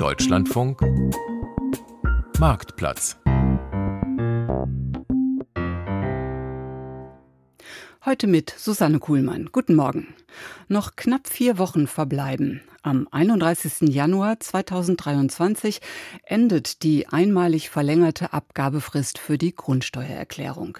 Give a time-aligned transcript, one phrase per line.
[0.00, 0.80] Deutschlandfunk
[2.38, 3.18] Marktplatz
[8.02, 9.50] Heute mit Susanne Kuhlmann.
[9.52, 10.14] Guten Morgen.
[10.68, 12.62] Noch knapp vier Wochen verbleiben.
[12.80, 13.94] Am 31.
[13.94, 15.82] Januar 2023
[16.24, 20.78] endet die einmalig verlängerte Abgabefrist für die Grundsteuererklärung.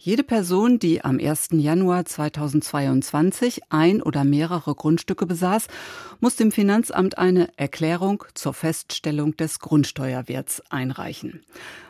[0.00, 1.48] Jede Person, die am 1.
[1.54, 5.66] Januar 2022 ein oder mehrere Grundstücke besaß,
[6.20, 11.42] muss dem Finanzamt eine Erklärung zur Feststellung des Grundsteuerwerts einreichen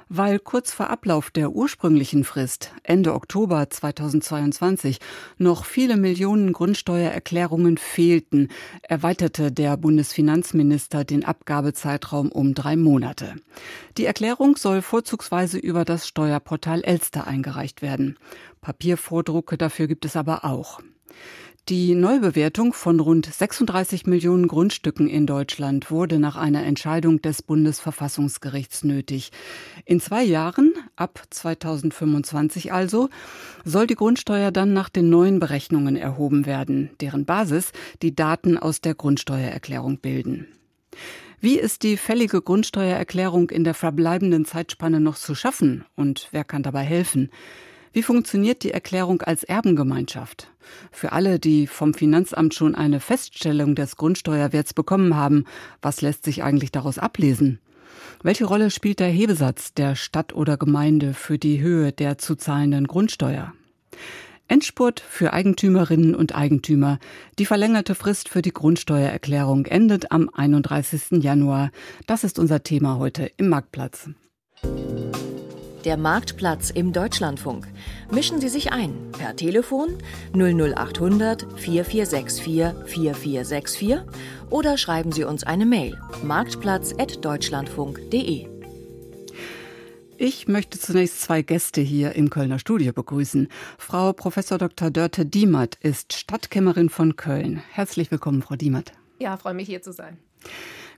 [0.08, 4.98] weil kurz vor Ablauf der ursprünglichen Frist, Ende Oktober 2022,
[5.38, 8.48] noch viele Millionen Grundsteuererklärungen fehlten,
[8.82, 13.36] erweiterte der Bundesfinanzminister den Abgabezeitraum um drei Monate.
[13.96, 18.16] Die Erklärung soll vorzugsweise über das Steuerportal Elster eingereicht werden.
[18.60, 20.80] Papiervordrucke dafür gibt es aber auch.
[21.68, 28.84] Die Neubewertung von rund 36 Millionen Grundstücken in Deutschland wurde nach einer Entscheidung des Bundesverfassungsgerichts
[28.84, 29.32] nötig.
[29.84, 33.10] In zwei Jahren, ab 2025 also,
[33.66, 38.80] soll die Grundsteuer dann nach den neuen Berechnungen erhoben werden, deren Basis die Daten aus
[38.80, 40.46] der Grundsteuererklärung bilden.
[41.38, 46.62] Wie ist die fällige Grundsteuererklärung in der verbleibenden Zeitspanne noch zu schaffen und wer kann
[46.62, 47.28] dabei helfen?
[47.92, 50.50] Wie funktioniert die Erklärung als Erbengemeinschaft?
[50.90, 55.44] Für alle, die vom Finanzamt schon eine Feststellung des Grundsteuerwerts bekommen haben,
[55.80, 57.60] was lässt sich eigentlich daraus ablesen?
[58.22, 62.86] Welche Rolle spielt der Hebesatz der Stadt oder Gemeinde für die Höhe der zu zahlenden
[62.86, 63.52] Grundsteuer?
[64.48, 66.98] Endspurt für Eigentümerinnen und Eigentümer.
[67.38, 71.22] Die verlängerte Frist für die Grundsteuererklärung endet am 31.
[71.22, 71.70] Januar.
[72.06, 74.08] Das ist unser Thema heute im Marktplatz.
[75.88, 77.66] Der Marktplatz im Deutschlandfunk.
[78.12, 79.96] Mischen Sie sich ein per Telefon
[80.34, 83.96] 00800 4464 4464
[84.50, 88.48] oder schreiben Sie uns eine Mail marktplatz.deutschlandfunk.de.
[90.18, 93.48] Ich möchte zunächst zwei Gäste hier im Kölner Studio begrüßen.
[93.78, 94.34] Frau Prof.
[94.34, 94.90] Dr.
[94.90, 97.62] Dörte Diemert ist Stadtkämmerin von Köln.
[97.70, 98.92] Herzlich willkommen, Frau Diemert.
[99.20, 100.18] Ja, freue mich hier zu sein.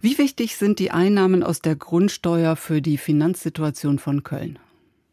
[0.01, 4.59] Wie wichtig sind die Einnahmen aus der Grundsteuer für die Finanzsituation von Köln?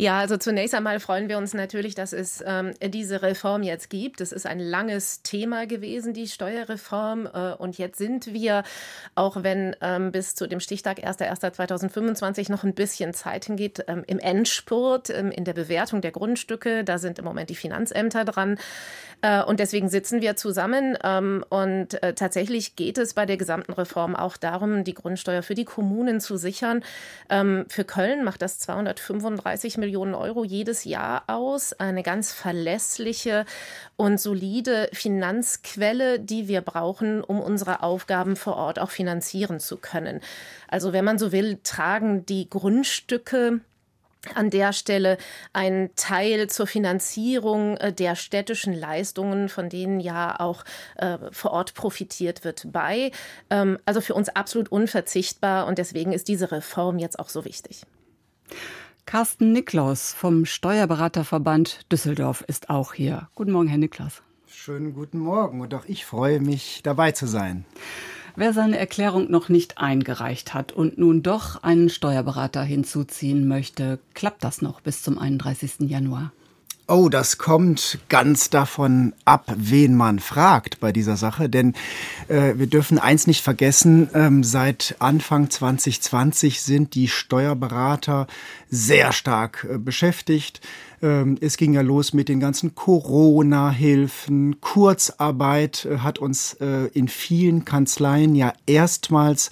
[0.00, 4.20] Ja, also zunächst einmal freuen wir uns natürlich, dass es ähm, diese Reform jetzt gibt.
[4.20, 7.26] Es ist ein langes Thema gewesen, die Steuerreform.
[7.26, 8.62] Äh, und jetzt sind wir,
[9.16, 14.20] auch wenn ähm, bis zu dem Stichtag 1.1.2025 noch ein bisschen Zeit hingeht, ähm, im
[14.20, 16.84] Endspurt, ähm, in der Bewertung der Grundstücke.
[16.84, 18.56] Da sind im Moment die Finanzämter dran.
[19.20, 20.96] Äh, und deswegen sitzen wir zusammen.
[21.02, 25.56] Ähm, und äh, tatsächlich geht es bei der gesamten Reform auch darum, die Grundsteuer für
[25.56, 26.84] die Kommunen zu sichern.
[27.28, 31.72] Ähm, für Köln macht das 235 Millionen Millionen Euro jedes Jahr aus.
[31.72, 33.46] Eine ganz verlässliche
[33.96, 40.20] und solide Finanzquelle, die wir brauchen, um unsere Aufgaben vor Ort auch finanzieren zu können.
[40.68, 43.60] Also wenn man so will, tragen die Grundstücke
[44.34, 45.16] an der Stelle
[45.54, 50.64] ein Teil zur Finanzierung äh, der städtischen Leistungen, von denen ja auch
[50.96, 53.10] äh, vor Ort profitiert wird, bei.
[53.48, 57.86] Ähm, also für uns absolut unverzichtbar und deswegen ist diese Reform jetzt auch so wichtig.
[59.08, 63.30] Carsten Niklaus vom Steuerberaterverband Düsseldorf ist auch hier.
[63.34, 64.20] Guten Morgen, Herr Niklaus.
[64.46, 67.64] Schönen guten Morgen und auch ich freue mich, dabei zu sein.
[68.36, 74.44] Wer seine Erklärung noch nicht eingereicht hat und nun doch einen Steuerberater hinzuziehen möchte, klappt
[74.44, 75.88] das noch bis zum 31.
[75.88, 76.30] Januar?
[76.90, 81.50] Oh, das kommt ganz davon ab, wen man fragt bei dieser Sache.
[81.50, 81.74] Denn
[82.28, 88.26] äh, wir dürfen eins nicht vergessen, ähm, seit Anfang 2020 sind die Steuerberater
[88.70, 90.62] sehr stark äh, beschäftigt.
[91.00, 94.60] Ähm, es ging ja los mit den ganzen Corona-Hilfen.
[94.60, 99.50] Kurzarbeit äh, hat uns äh, in vielen Kanzleien ja erstmals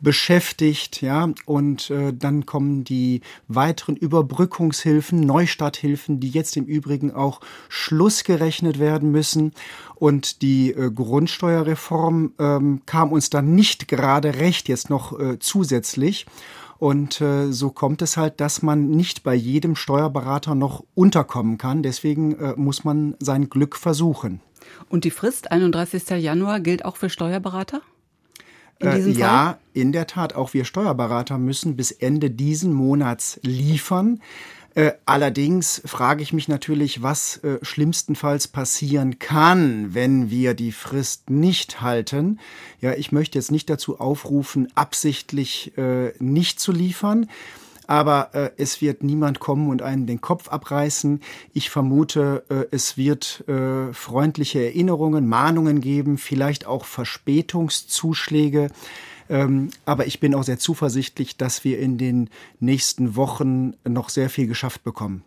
[0.00, 7.40] beschäftigt, ja, und äh, dann kommen die weiteren Überbrückungshilfen, Neustarthilfen, die jetzt im Übrigen auch
[7.68, 9.52] schlussgerechnet werden müssen.
[9.94, 16.24] Und die Grundsteuerreform ähm, kam uns dann nicht gerade recht jetzt noch zusätzlich.
[16.78, 21.82] Und äh, so kommt es halt, dass man nicht bei jedem Steuerberater noch unterkommen kann.
[21.82, 24.40] Deswegen äh, muss man sein Glück versuchen.
[24.88, 26.10] Und die Frist 31.
[26.10, 27.82] Januar gilt auch für Steuerberater?
[28.78, 30.34] In äh, ja, in der Tat.
[30.34, 34.20] Auch wir Steuerberater müssen bis Ende diesen Monats liefern.
[34.78, 41.30] Äh, allerdings frage ich mich natürlich, was äh, schlimmstenfalls passieren kann, wenn wir die Frist
[41.30, 42.38] nicht halten.
[42.80, 47.26] Ja, ich möchte jetzt nicht dazu aufrufen, absichtlich äh, nicht zu liefern
[47.88, 51.22] aber äh, es wird niemand kommen und einen den Kopf abreißen.
[51.54, 58.68] Ich vermute, äh, es wird äh, freundliche Erinnerungen, Mahnungen geben, vielleicht auch Verspätungszuschläge.
[59.28, 62.30] Ähm, aber ich bin auch sehr zuversichtlich, dass wir in den
[62.60, 65.22] nächsten Wochen noch sehr viel geschafft bekommen.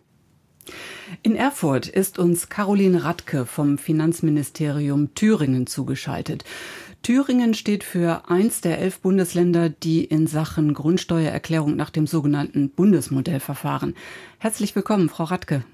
[1.22, 6.44] In Erfurt ist uns Caroline Radke vom Finanzministerium Thüringen zugeschaltet.
[7.02, 13.40] Thüringen steht für eins der elf Bundesländer, die in Sachen Grundsteuererklärung nach dem sogenannten Bundesmodell
[13.40, 13.94] verfahren.
[14.38, 15.64] Herzlich willkommen, Frau Radke.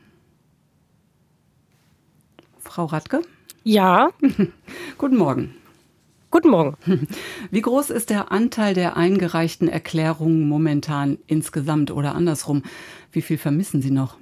[2.58, 3.20] Frau Radke?
[3.62, 4.10] Ja.
[4.98, 5.54] Guten Morgen.
[6.30, 6.76] Guten Morgen.
[7.50, 12.64] Wie groß ist der Anteil der eingereichten Erklärungen momentan insgesamt oder andersrum?
[13.12, 14.16] Wie viel vermissen Sie noch?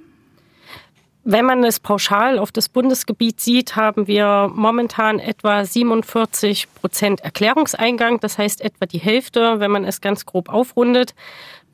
[1.25, 8.21] Wenn man es pauschal auf das Bundesgebiet sieht, haben wir momentan etwa 47 Prozent Erklärungseingang,
[8.21, 11.13] das heißt etwa die Hälfte, wenn man es ganz grob aufrundet.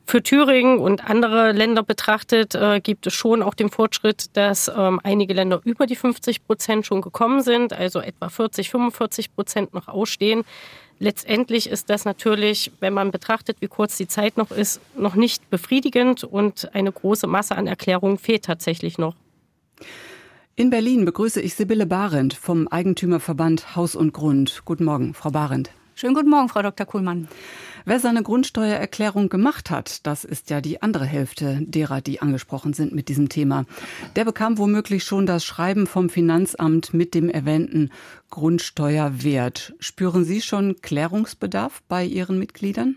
[0.06, 5.00] Für Thüringen und andere Länder betrachtet, äh, gibt es schon auch den Fortschritt, dass ähm,
[5.02, 9.88] einige Länder über die 50 Prozent schon gekommen sind, also etwa 40, 45 Prozent noch
[9.88, 10.44] ausstehen.
[10.98, 15.48] Letztendlich ist das natürlich, wenn man betrachtet, wie kurz die Zeit noch ist, noch nicht
[15.50, 19.14] befriedigend und eine große Masse an Erklärungen fehlt tatsächlich noch.
[20.54, 24.62] In Berlin begrüße ich Sibylle Barend vom Eigentümerverband Haus und Grund.
[24.64, 25.70] Guten Morgen, Frau Barend.
[25.96, 26.86] Schönen guten Morgen, Frau Dr.
[26.86, 27.28] Kuhlmann.
[27.86, 32.94] Wer seine Grundsteuererklärung gemacht hat, das ist ja die andere Hälfte derer, die angesprochen sind
[32.94, 33.66] mit diesem Thema.
[34.16, 37.90] Der bekam womöglich schon das Schreiben vom Finanzamt mit dem erwähnten
[38.30, 39.74] Grundsteuerwert.
[39.80, 42.96] Spüren Sie schon Klärungsbedarf bei Ihren Mitgliedern?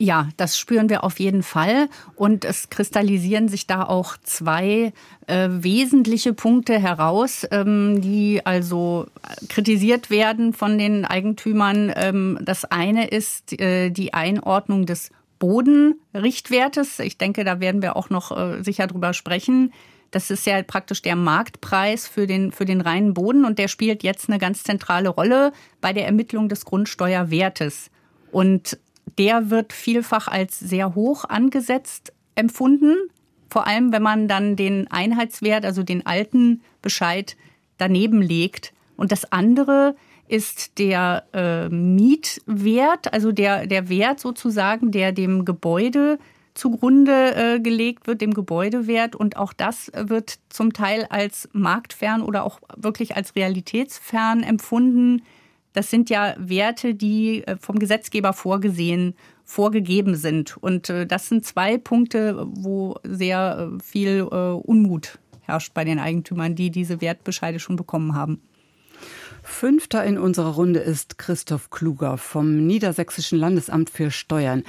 [0.00, 1.88] Ja, das spüren wir auf jeden Fall.
[2.14, 4.92] Und es kristallisieren sich da auch zwei
[5.26, 9.06] äh, wesentliche Punkte heraus, ähm, die also
[9.48, 11.92] kritisiert werden von den Eigentümern.
[11.96, 15.10] Ähm, das eine ist äh, die Einordnung des
[15.40, 17.00] Bodenrichtwertes.
[17.00, 19.72] Ich denke, da werden wir auch noch äh, sicher drüber sprechen.
[20.12, 24.02] Das ist ja praktisch der Marktpreis für den, für den reinen Boden und der spielt
[24.02, 27.90] jetzt eine ganz zentrale Rolle bei der Ermittlung des Grundsteuerwertes.
[28.30, 28.78] Und
[29.16, 32.94] der wird vielfach als sehr hoch angesetzt empfunden.
[33.50, 37.36] Vor allem, wenn man dann den Einheitswert, also den alten Bescheid
[37.78, 38.72] daneben legt.
[38.96, 39.96] Und das andere
[40.28, 46.18] ist der äh, Mietwert, also der, der Wert sozusagen, der dem Gebäude
[46.54, 49.16] zugrunde äh, gelegt wird, dem Gebäudewert.
[49.16, 55.22] Und auch das wird zum Teil als marktfern oder auch wirklich als realitätsfern empfunden.
[55.72, 60.56] Das sind ja Werte, die äh, vom Gesetzgeber vorgesehen, vorgegeben sind.
[60.56, 66.54] Und äh, das sind zwei Punkte, wo sehr äh, viel Unmut herrscht bei den Eigentümern,
[66.54, 68.42] die diese Wertbescheide schon bekommen haben.
[69.42, 74.62] Fünfter in unserer Runde ist Christoph Kluger vom Niedersächsischen Landesamt für Steuern.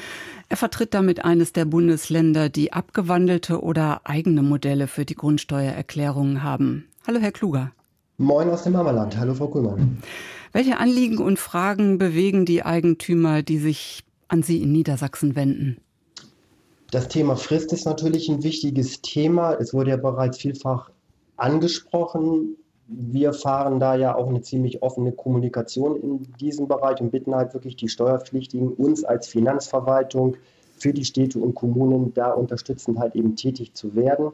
[0.47, 6.87] Er vertritt damit eines der Bundesländer, die abgewandelte oder eigene Modelle für die Grundsteuererklärungen haben.
[7.05, 7.71] Hallo, Herr Kluger.
[8.17, 9.17] Moin aus dem Ammerland.
[9.17, 10.01] Hallo, Frau Kuhlmann.
[10.51, 15.77] Welche Anliegen und Fragen bewegen die Eigentümer, die sich an Sie in Niedersachsen wenden?
[16.91, 19.53] Das Thema Frist ist natürlich ein wichtiges Thema.
[19.53, 20.89] Es wurde ja bereits vielfach
[21.37, 22.55] angesprochen.
[22.87, 27.53] Wir fahren da ja auch eine ziemlich offene Kommunikation in diesem Bereich und bitten halt
[27.53, 30.37] wirklich die Steuerpflichtigen, uns als Finanzverwaltung
[30.77, 34.31] für die Städte und Kommunen da unterstützend halt eben tätig zu werden.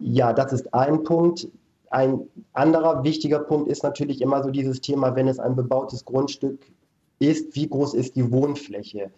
[0.00, 1.46] Ja, das ist ein Punkt.
[1.90, 6.60] Ein anderer wichtiger Punkt ist natürlich immer so dieses Thema, wenn es ein bebautes Grundstück
[7.18, 9.10] ist, wie groß ist die Wohnfläche?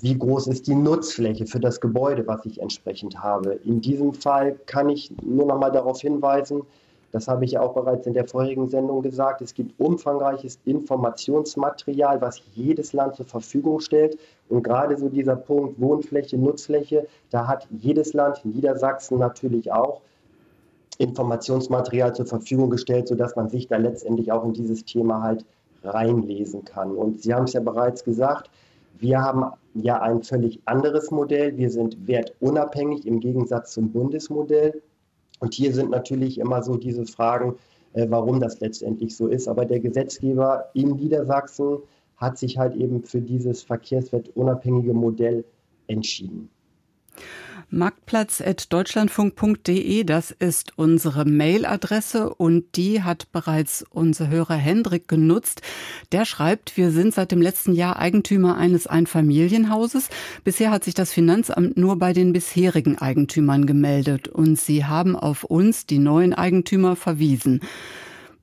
[0.00, 3.60] Wie groß ist die Nutzfläche für das Gebäude, was ich entsprechend habe?
[3.64, 6.62] In diesem Fall kann ich nur noch mal darauf hinweisen,
[7.14, 12.20] das habe ich ja auch bereits in der vorherigen Sendung gesagt, es gibt umfangreiches Informationsmaterial,
[12.20, 14.18] was jedes Land zur Verfügung stellt.
[14.48, 20.00] Und gerade so dieser Punkt Wohnfläche, Nutzfläche, da hat jedes Land, Niedersachsen natürlich auch,
[20.98, 25.44] Informationsmaterial zur Verfügung gestellt, sodass man sich da letztendlich auch in dieses Thema halt
[25.82, 26.92] reinlesen kann.
[26.92, 28.50] Und Sie haben es ja bereits gesagt,
[28.98, 31.56] wir haben ja ein völlig anderes Modell.
[31.56, 34.82] Wir sind wertunabhängig im Gegensatz zum Bundesmodell.
[35.40, 37.56] Und hier sind natürlich immer so diese Fragen,
[37.92, 39.48] äh, warum das letztendlich so ist.
[39.48, 41.78] Aber der Gesetzgeber in Niedersachsen
[42.16, 45.44] hat sich halt eben für dieses verkehrswertunabhängige Modell
[45.88, 46.48] entschieden.
[47.74, 55.62] Marktplatz.deutschlandfunk.de, das ist unsere Mailadresse und die hat bereits unser Hörer Hendrik genutzt.
[56.12, 60.10] Der schreibt, wir sind seit dem letzten Jahr Eigentümer eines Einfamilienhauses.
[60.44, 65.42] Bisher hat sich das Finanzamt nur bei den bisherigen Eigentümern gemeldet und sie haben auf
[65.42, 67.60] uns, die neuen Eigentümer, verwiesen.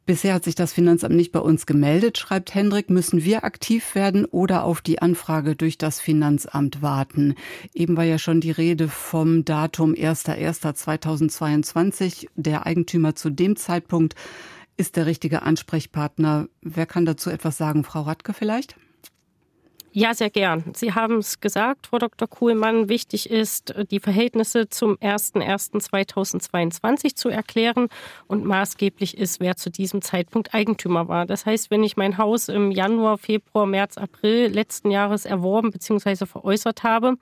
[0.08, 2.90] Bisher hat sich das Finanzamt nicht bei uns gemeldet, schreibt Hendrik.
[2.90, 7.36] Müssen wir aktiv werden oder auf die Anfrage durch das Finanzamt warten?
[7.74, 12.30] Eben war ja schon die Rede vom Datum 1.1.2022.
[12.36, 14.16] Der Eigentümer zu dem Zeitpunkt
[14.76, 16.48] ist der richtige Ansprechpartner.
[16.62, 17.84] Wer kann dazu etwas sagen?
[17.84, 18.78] Frau Radke vielleicht?
[19.94, 20.64] Ja, sehr gern.
[20.74, 22.26] Sie haben es gesagt, Frau Dr.
[22.26, 22.88] Kuhlmann.
[22.88, 27.90] Wichtig ist, die Verhältnisse zum 01.01.2022 zu erklären
[28.28, 31.26] und maßgeblich ist, wer zu diesem Zeitpunkt Eigentümer war.
[31.26, 36.26] Das heißt, wenn ich mein Haus im Januar, Februar, März, April letzten Jahres erworben bzw.
[36.26, 37.18] veräußert habe,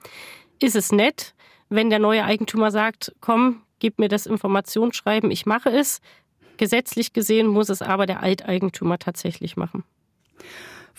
[0.60, 1.34] ist es nett,
[1.70, 6.00] wenn der neue Eigentümer sagt, komm, gib mir das Informationsschreiben, ich mache es.
[6.56, 9.82] Gesetzlich gesehen muss es aber der Alteigentümer tatsächlich machen.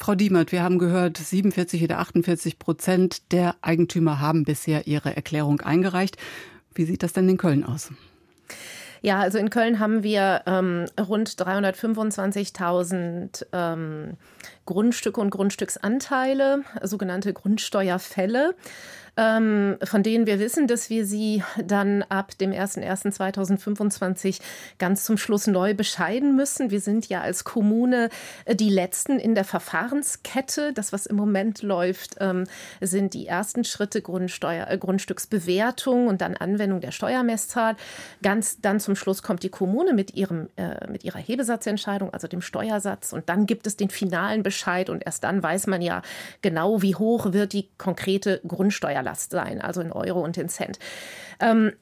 [0.01, 5.61] Frau Diemert, wir haben gehört, 47 oder 48 Prozent der Eigentümer haben bisher ihre Erklärung
[5.61, 6.17] eingereicht.
[6.73, 7.91] Wie sieht das denn in Köln aus?
[9.03, 14.17] Ja, also in Köln haben wir ähm, rund 325.000 ähm,
[14.65, 18.55] Grundstücke und Grundstücksanteile, sogenannte Grundsteuerfälle
[19.17, 24.39] ähm, von denen wir wissen, dass wir sie dann ab dem 01.01.2025
[24.79, 26.71] ganz zum Schluss neu bescheiden müssen.
[26.71, 28.09] Wir sind ja als Kommune
[28.45, 30.71] äh, die Letzten in der Verfahrenskette.
[30.73, 32.45] Das, was im Moment läuft, ähm,
[32.79, 37.75] sind die ersten Schritte Grundsteuer, äh, Grundstücksbewertung und dann Anwendung der Steuermesszahl.
[38.23, 42.41] Ganz dann zum Schluss kommt die Kommune mit, ihrem, äh, mit ihrer Hebesatzentscheidung, also dem
[42.41, 43.11] Steuersatz.
[43.11, 46.01] Und dann gibt es den finalen Bescheid und erst dann weiß man ja
[46.41, 50.79] genau, wie hoch wird die konkrete Grundsteuer Steuerlast sein, also in Euro und in Cent.
[51.39, 51.73] Ähm,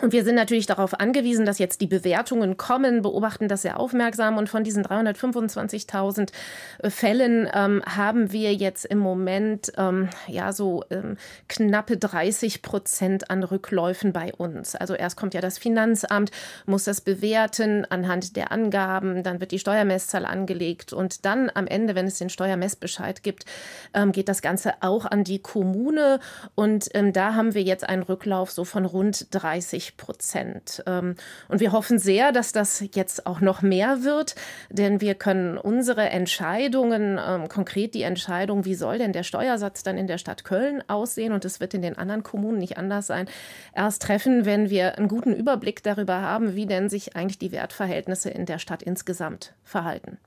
[0.00, 4.38] und wir sind natürlich darauf angewiesen, dass jetzt die Bewertungen kommen, beobachten das sehr aufmerksam.
[4.38, 6.30] Und von diesen 325.000
[6.78, 13.30] äh, Fällen ähm, haben wir jetzt im Moment ähm, ja so ähm, knappe 30 Prozent
[13.30, 14.74] an Rückläufen bei uns.
[14.74, 16.30] Also erst kommt ja das Finanzamt,
[16.64, 21.94] muss das bewerten anhand der Angaben, dann wird die Steuermesszahl angelegt und dann am Ende,
[21.94, 23.44] wenn es den Steuermessbescheid gibt,
[23.92, 26.18] ähm, geht das Ganze auch an die Kommune.
[26.54, 30.82] Und ähm, da haben wir jetzt einen Rücklauf so von rund 30 30 Prozent.
[30.86, 31.16] Ähm,
[31.48, 34.34] und wir hoffen sehr, dass das jetzt auch noch mehr wird,
[34.70, 39.98] denn wir können unsere Entscheidungen, ähm, konkret die Entscheidung, wie soll denn der Steuersatz dann
[39.98, 43.28] in der Stadt Köln aussehen, und es wird in den anderen Kommunen nicht anders sein,
[43.74, 48.30] erst treffen, wenn wir einen guten Überblick darüber haben, wie denn sich eigentlich die Wertverhältnisse
[48.30, 50.18] in der Stadt insgesamt verhalten.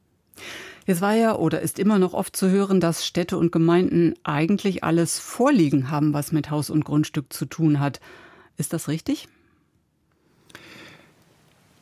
[0.86, 4.84] Jetzt war ja oder ist immer noch oft zu hören, dass Städte und Gemeinden eigentlich
[4.84, 8.00] alles vorliegen haben, was mit Haus und Grundstück zu tun hat.
[8.58, 9.28] Ist das richtig?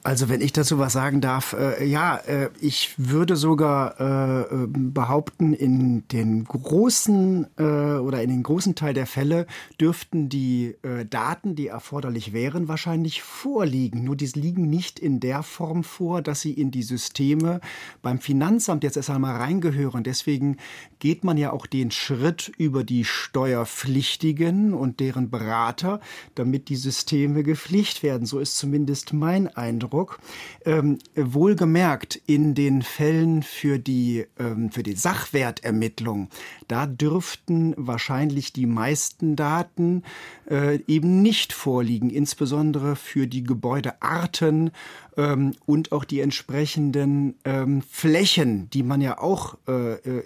[0.06, 4.68] Also wenn ich dazu was sagen darf, äh, ja, äh, ich würde sogar äh, äh,
[4.68, 9.48] behaupten, in den großen äh, oder in den großen Teil der Fälle
[9.80, 14.04] dürften die äh, Daten, die erforderlich wären, wahrscheinlich vorliegen.
[14.04, 17.62] Nur die liegen nicht in der Form vor, dass sie in die Systeme
[18.02, 20.04] beim Finanzamt jetzt erst einmal reingehören.
[20.04, 20.58] Deswegen
[21.00, 26.02] geht man ja auch den Schritt über die Steuerpflichtigen und deren Berater,
[26.36, 28.26] damit die Systeme gepflicht werden.
[28.26, 29.93] So ist zumindest mein Eindruck.
[29.94, 30.20] Eindruck.
[30.66, 36.30] Ähm, wohlgemerkt in den Fällen für die, ähm, für die Sachwertermittlung,
[36.68, 40.04] da dürften wahrscheinlich die meisten Daten
[40.50, 44.72] äh, eben nicht vorliegen, insbesondere für die Gebäudearten
[45.16, 50.24] ähm, und auch die entsprechenden ähm, Flächen, die man ja auch äh, äh,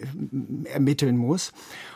[0.65, 1.51] ermitteln muss.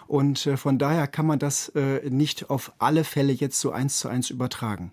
[0.08, 4.00] Und äh, von daher kann man das äh, nicht auf alle Fälle jetzt so eins
[4.00, 4.92] zu eins übertragen.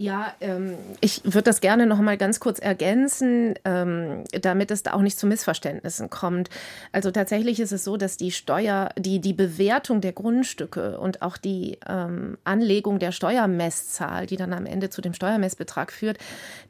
[0.00, 4.92] Ja, ähm, ich würde das gerne noch mal ganz kurz ergänzen, ähm, damit es da
[4.92, 6.50] auch nicht zu Missverständnissen kommt.
[6.92, 11.36] Also tatsächlich ist es so, dass die Steuer, die, die Bewertung der Grundstücke und auch
[11.36, 16.18] die ähm, Anlegung der Steuermesszahl, die dann am Ende zu dem Steuermessbetrag führt,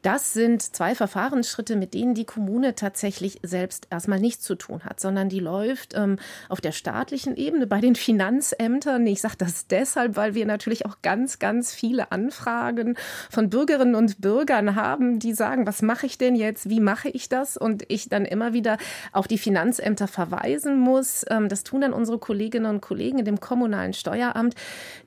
[0.01, 4.99] das sind zwei Verfahrensschritte, mit denen die Kommune tatsächlich selbst erstmal nichts zu tun hat,
[4.99, 6.17] sondern die läuft ähm,
[6.47, 9.05] auf der staatlichen Ebene bei den Finanzämtern.
[9.05, 12.97] Ich sage das deshalb, weil wir natürlich auch ganz, ganz viele Anfragen
[13.29, 17.29] von Bürgerinnen und Bürgern haben, die sagen, was mache ich denn jetzt, wie mache ich
[17.29, 17.57] das?
[17.57, 18.77] Und ich dann immer wieder
[19.11, 21.25] auf die Finanzämter verweisen muss.
[21.29, 24.55] Ähm, das tun dann unsere Kolleginnen und Kollegen in dem kommunalen Steueramt.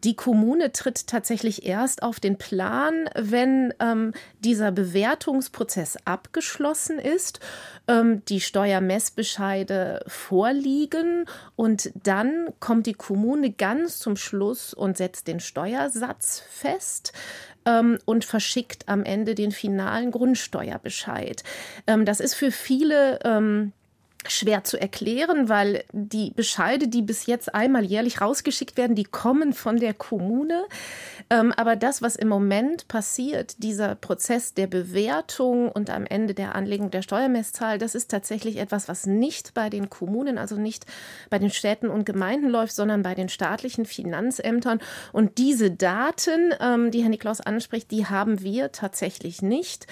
[0.04, 7.40] Die Kommune tritt tatsächlich erst auf den Plan, wenn ähm, dieser Bewertungsprozess abgeschlossen ist,
[7.88, 11.26] ähm, die Steuermessbescheide vorliegen
[11.56, 17.12] und dann kommt die Kommune ganz zum Schluss und setzt den Steuersatz fest
[17.66, 21.42] ähm, und verschickt am Ende den finalen Grundsteuerbescheid.
[21.86, 23.72] Ähm, das ist für viele ähm,
[24.28, 29.52] schwer zu erklären, weil die Bescheide, die bis jetzt einmal jährlich rausgeschickt werden, die kommen
[29.52, 30.64] von der Kommune.
[31.30, 36.54] Ähm, aber das, was im Moment passiert, dieser Prozess der Bewertung und am Ende der
[36.54, 40.86] Anlegung der Steuermesszahl, das ist tatsächlich etwas, was nicht bei den Kommunen, also nicht
[41.30, 44.80] bei den Städten und Gemeinden läuft, sondern bei den staatlichen Finanzämtern.
[45.12, 49.86] Und diese Daten, ähm, die Herr Niklaus anspricht, die haben wir tatsächlich nicht.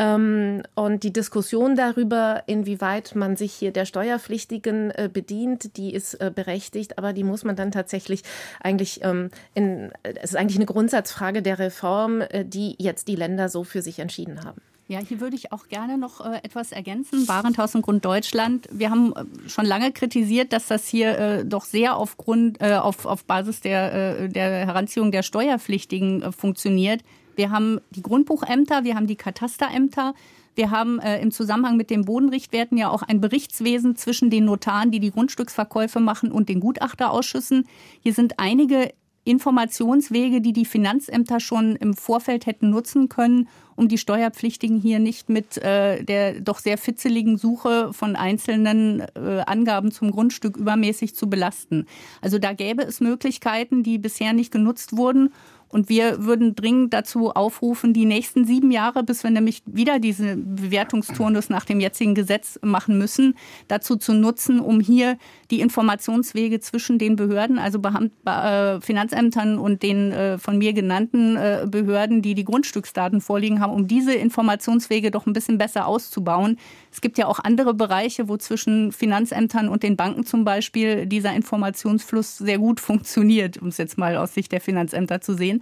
[0.00, 6.14] Ähm, und die Diskussion darüber, inwieweit man sich hier der Steuerpflichtigen äh, bedient, die ist
[6.14, 8.22] äh, berechtigt, aber die muss man dann tatsächlich
[8.62, 13.50] eigentlich ähm, in, es ist eigentlich eine Grundsatzfrage der Reform, äh, die jetzt die Länder
[13.50, 14.62] so für sich entschieden haben.
[14.88, 17.28] Ja, hier würde ich auch gerne noch äh, etwas ergänzen.
[17.28, 18.68] Warenthaus und Grund Deutschland.
[18.72, 23.04] Wir haben äh, schon lange kritisiert, dass das hier äh, doch sehr aufgrund, äh, auf,
[23.04, 27.02] auf Basis der, äh, der Heranziehung der Steuerpflichtigen äh, funktioniert.
[27.36, 30.14] Wir haben die Grundbuchämter, wir haben die Katasterämter.
[30.54, 34.90] Wir haben äh, im Zusammenhang mit den Bodenrichtwerten ja auch ein Berichtswesen zwischen den Notaren,
[34.90, 37.66] die die Grundstücksverkäufe machen, und den Gutachterausschüssen.
[38.02, 38.92] Hier sind einige
[39.24, 45.28] Informationswege, die die Finanzämter schon im Vorfeld hätten nutzen können, um die Steuerpflichtigen hier nicht
[45.28, 51.28] mit äh, der doch sehr fitzeligen Suche von einzelnen äh, Angaben zum Grundstück übermäßig zu
[51.28, 51.86] belasten.
[52.22, 55.32] Also da gäbe es Möglichkeiten, die bisher nicht genutzt wurden
[55.70, 60.56] und wir würden dringend dazu aufrufen, die nächsten sieben Jahre, bis wir nämlich wieder diesen
[60.56, 63.36] Bewertungsturnus nach dem jetzigen Gesetz machen müssen,
[63.68, 65.16] dazu zu nutzen, um hier
[65.50, 71.66] die Informationswege zwischen den Behörden, also äh, Finanzämtern und den äh, von mir genannten äh,
[71.68, 76.58] Behörden, die die Grundstücksdaten vorliegen haben, um diese Informationswege doch ein bisschen besser auszubauen.
[76.92, 81.34] Es gibt ja auch andere Bereiche, wo zwischen Finanzämtern und den Banken zum Beispiel dieser
[81.34, 85.60] Informationsfluss sehr gut funktioniert, um es jetzt mal aus Sicht der Finanzämter zu sehen.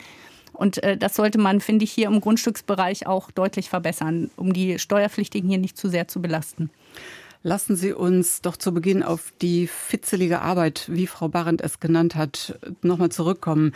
[0.52, 4.78] Und äh, das sollte man, finde ich, hier im Grundstücksbereich auch deutlich verbessern, um die
[4.78, 6.71] Steuerpflichtigen hier nicht zu sehr zu belasten.
[7.42, 12.16] Lassen Sie uns doch zu Beginn auf die fitzelige Arbeit, wie Frau Barrend es genannt
[12.16, 13.73] hat, nochmal zurückkommen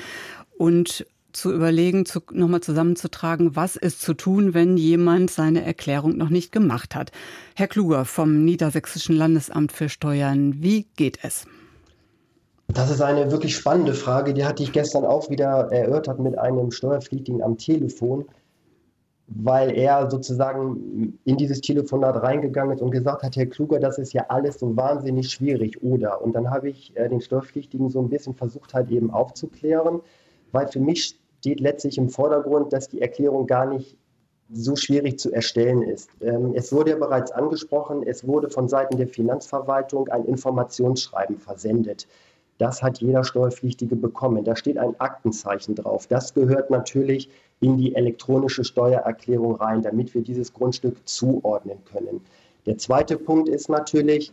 [0.59, 6.29] und zu überlegen, zu, nochmal zusammenzutragen, was ist zu tun, wenn jemand seine Erklärung noch
[6.29, 7.11] nicht gemacht hat.
[7.55, 11.47] Herr Kluger vom Niedersächsischen Landesamt für Steuern, wie geht es?
[12.69, 16.71] Das ist eine wirklich spannende Frage, die hatte ich gestern auch wieder erörtert mit einem
[16.71, 18.27] Steuerpflichtigen am Telefon,
[19.29, 24.13] weil er sozusagen in dieses Telefonat reingegangen ist und gesagt hat, Herr Kluger, das ist
[24.13, 26.23] ja alles so wahnsinnig schwierig, oder?
[26.23, 30.01] Und dann habe ich äh, den Steuerpflichtigen so ein bisschen versucht halt eben aufzuklären,
[30.51, 33.97] weil für mich steht letztlich im Vordergrund, dass die Erklärung gar nicht
[34.53, 36.11] so schwierig zu erstellen ist.
[36.21, 42.07] Ähm, es wurde ja bereits angesprochen, es wurde von Seiten der Finanzverwaltung ein Informationsschreiben versendet.
[42.59, 44.45] Das hat jeder Steuerpflichtige bekommen.
[44.45, 46.07] Da steht ein Aktenzeichen drauf.
[46.07, 47.31] Das gehört natürlich
[47.63, 52.21] in die elektronische Steuererklärung rein, damit wir dieses Grundstück zuordnen können.
[52.67, 54.33] Der zweite Punkt ist natürlich,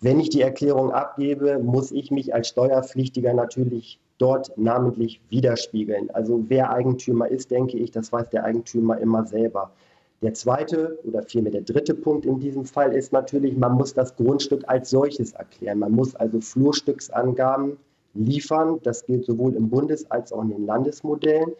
[0.00, 6.10] wenn ich die Erklärung abgebe, muss ich mich als Steuerpflichtiger natürlich dort namentlich widerspiegeln.
[6.10, 9.72] Also wer Eigentümer ist, denke ich, das weiß der Eigentümer immer selber.
[10.22, 14.14] Der zweite oder vielmehr der dritte Punkt in diesem Fall ist natürlich, man muss das
[14.16, 15.78] Grundstück als solches erklären.
[15.80, 17.78] Man muss also Flurstücksangaben
[18.14, 18.78] liefern.
[18.82, 21.52] Das gilt sowohl im Bundes- als auch in den Landesmodellen.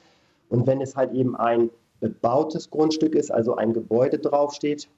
[0.50, 4.88] Und wenn es halt eben ein bebautes Grundstück ist, also ein Gebäude draufsteht,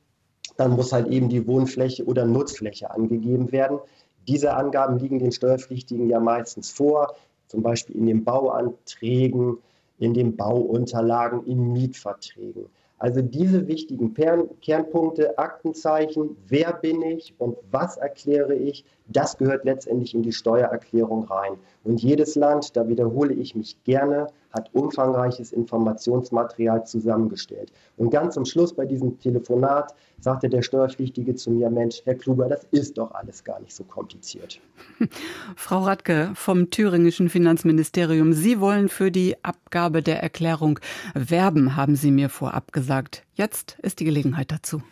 [0.57, 3.79] dann muss halt eben die Wohnfläche oder Nutzfläche angegeben werden.
[4.27, 7.15] Diese Angaben liegen den Steuerpflichtigen ja meistens vor,
[7.47, 9.59] zum Beispiel in den Bauanträgen,
[9.99, 12.67] in den Bauunterlagen, in Mietverträgen.
[12.99, 14.15] Also diese wichtigen
[14.61, 18.85] Kernpunkte, Aktenzeichen, wer bin ich und was erkläre ich,
[19.17, 21.53] das gehört letztendlich in die Steuererklärung rein.
[21.85, 27.73] Und jedes Land, da wiederhole ich mich gerne, hat umfangreiches Informationsmaterial zusammengestellt.
[27.97, 32.49] Und ganz zum Schluss bei diesem Telefonat sagte der Steuerpflichtige zu mir, Mensch, Herr Kluger,
[32.49, 34.61] das ist doch alles gar nicht so kompliziert.
[35.57, 40.79] Frau Radke vom thüringischen Finanzministerium, Sie wollen für die Abgabe der Erklärung
[41.15, 43.25] werben, haben Sie mir vorab gesagt.
[43.35, 44.83] Jetzt ist die Gelegenheit dazu.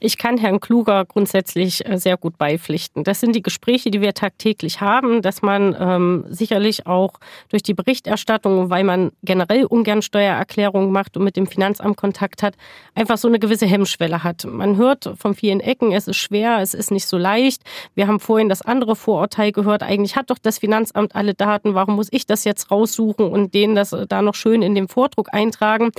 [0.00, 3.04] Ich kann Herrn Kluger grundsätzlich äh, sehr gut beipflichten.
[3.04, 7.14] Das sind die Gespräche, die wir tagtäglich haben, dass man ähm, sicherlich auch
[7.48, 12.54] durch die Berichterstattung, weil man generell ungern Steuererklärungen macht und mit dem Finanzamt Kontakt hat,
[12.94, 14.44] einfach so eine gewisse Hemmschwelle hat.
[14.44, 17.62] Man hört von vielen Ecken, es ist schwer, es ist nicht so leicht.
[17.94, 21.96] Wir haben vorhin das andere Vorurteil gehört, eigentlich hat doch das Finanzamt alle Daten, warum
[21.96, 25.28] muss ich das jetzt raussuchen und denen das äh, da noch schön in den Vordruck
[25.32, 25.90] eintragen?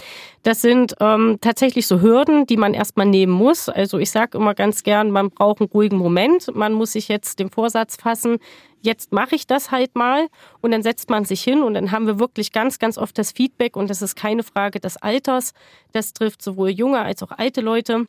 [0.44, 3.68] Das sind ähm, tatsächlich so Hürden, die man erstmal nehmen muss muss.
[3.68, 6.56] Also ich sage immer ganz gern, man braucht einen ruhigen Moment.
[6.56, 8.38] Man muss sich jetzt den Vorsatz fassen,
[8.82, 10.28] jetzt mache ich das halt mal
[10.62, 13.32] und dann setzt man sich hin und dann haben wir wirklich ganz, ganz oft das
[13.32, 15.54] Feedback und das ist keine Frage des Alters.
[15.92, 18.06] Das trifft sowohl junge als auch alte Leute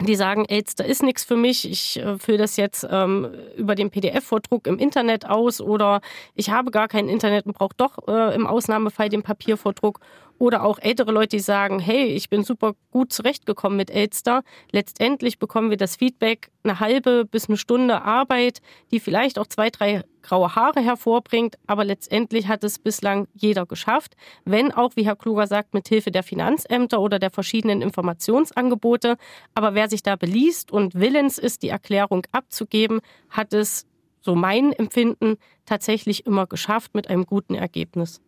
[0.00, 3.74] die sagen, AIDS, da ist nichts für mich, ich äh, fülle das jetzt ähm, über
[3.74, 6.00] den PDF-Vordruck im Internet aus oder
[6.34, 10.00] ich habe gar kein Internet und brauche doch äh, im Ausnahmefall den Papiervordruck.
[10.38, 14.42] Oder auch ältere Leute, die sagen, hey, ich bin super gut zurechtgekommen mit Elster.
[14.70, 19.70] Letztendlich bekommen wir das Feedback, eine halbe bis eine Stunde Arbeit, die vielleicht auch zwei,
[19.70, 25.16] drei graue Haare hervorbringt, aber letztendlich hat es bislang jeder geschafft, wenn auch, wie Herr
[25.16, 29.16] Kluger sagt, mit Hilfe der Finanzämter oder der verschiedenen Informationsangebote.
[29.54, 33.86] Aber wer sich da beliest und willens ist, die Erklärung abzugeben, hat es,
[34.20, 38.20] so mein Empfinden, tatsächlich immer geschafft mit einem guten Ergebnis.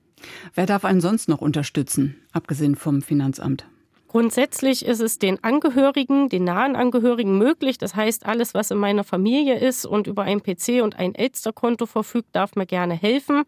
[0.54, 3.66] Wer darf einen sonst noch unterstützen, abgesehen vom Finanzamt?
[4.09, 7.76] Grundsätzlich ist es den Angehörigen, den nahen Angehörigen möglich.
[7.76, 11.85] Das heißt, alles, was in meiner Familie ist und über ein PC und ein Elster-Konto
[11.85, 13.42] verfügt, darf mir gerne helfen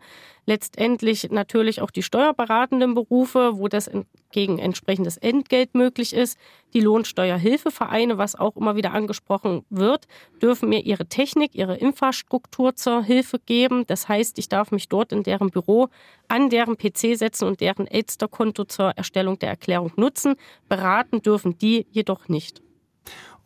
[0.47, 3.91] letztendlich natürlich auch die steuerberatenden Berufe, wo das
[4.33, 6.39] gegen entsprechendes Entgelt möglich ist.
[6.73, 10.07] Die Lohnsteuerhilfevereine, was auch immer wieder angesprochen wird,
[10.41, 13.87] dürfen mir ihre Technik, ihre Infrastruktur zur Hilfe geben.
[13.87, 15.89] Das heißt, ich darf mich dort in deren Büro
[16.29, 20.37] an deren PC setzen und deren Elster-Konto zur Erstellung der Erklärung nutzen.
[20.69, 22.63] Beraten dürfen die jedoch nicht.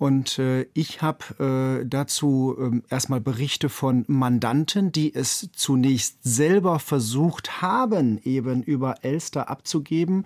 [0.04, 6.78] Und äh, ich habe äh, dazu äh, erstmal Berichte von Mandanten, die es zunächst selber
[6.78, 10.24] versucht haben, eben über Elster abzugeben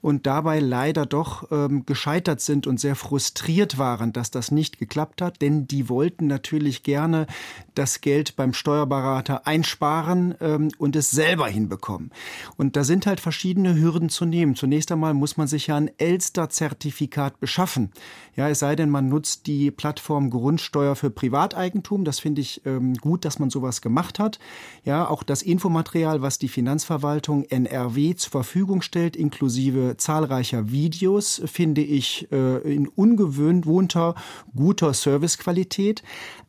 [0.00, 5.20] und dabei leider doch ähm, gescheitert sind und sehr frustriert waren, dass das nicht geklappt
[5.20, 7.26] hat, denn die wollten natürlich gerne
[7.74, 12.12] das Geld beim Steuerberater einsparen ähm, und es selber hinbekommen.
[12.56, 14.54] Und da sind halt verschiedene Hürden zu nehmen.
[14.54, 17.90] Zunächst einmal muss man sich ja ein Elster-Zertifikat beschaffen.
[18.36, 22.04] Ja, es sei denn, man nutzt die Plattform Grundsteuer für Privateigentum.
[22.04, 24.38] Das finde ich ähm, gut, dass man sowas gemacht hat.
[24.84, 31.80] Ja, auch das Infomaterial, was die Finanzverwaltung NRW zur Verfügung stellt, inklusive zahlreicher Videos, finde
[31.80, 34.16] ich äh, in ungewohnter,
[34.54, 36.02] guter Servicequalität.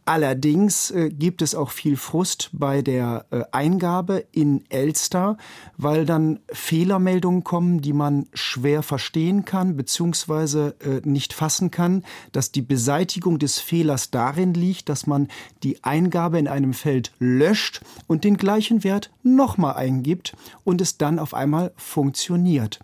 [0.07, 5.35] Allerdings äh, gibt es auch viel Frust bei der äh, Eingabe in Elster,
[5.75, 10.69] weil dann Fehlermeldungen kommen, die man schwer verstehen kann bzw.
[10.79, 15.27] Äh, nicht fassen kann, dass die Beseitigung des Fehlers darin liegt, dass man
[15.63, 21.19] die Eingabe in einem Feld löscht und den gleichen Wert nochmal eingibt und es dann
[21.19, 22.79] auf einmal funktioniert.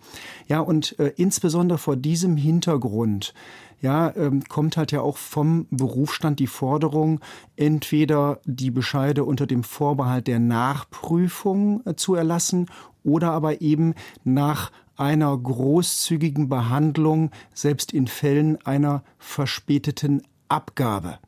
[0.49, 3.33] Ja, und äh, insbesondere vor diesem Hintergrund
[3.84, 7.19] ja, ähm, kommt halt ja auch vom Berufsstand die Forderung,
[7.58, 12.67] entweder die Bescheide unter dem Vorbehalt der Nachprüfung äh, zu erlassen
[13.04, 13.93] oder aber eben
[14.24, 21.19] nach einer großzügigen Behandlung, selbst in Fällen einer verspäteten Abgabe.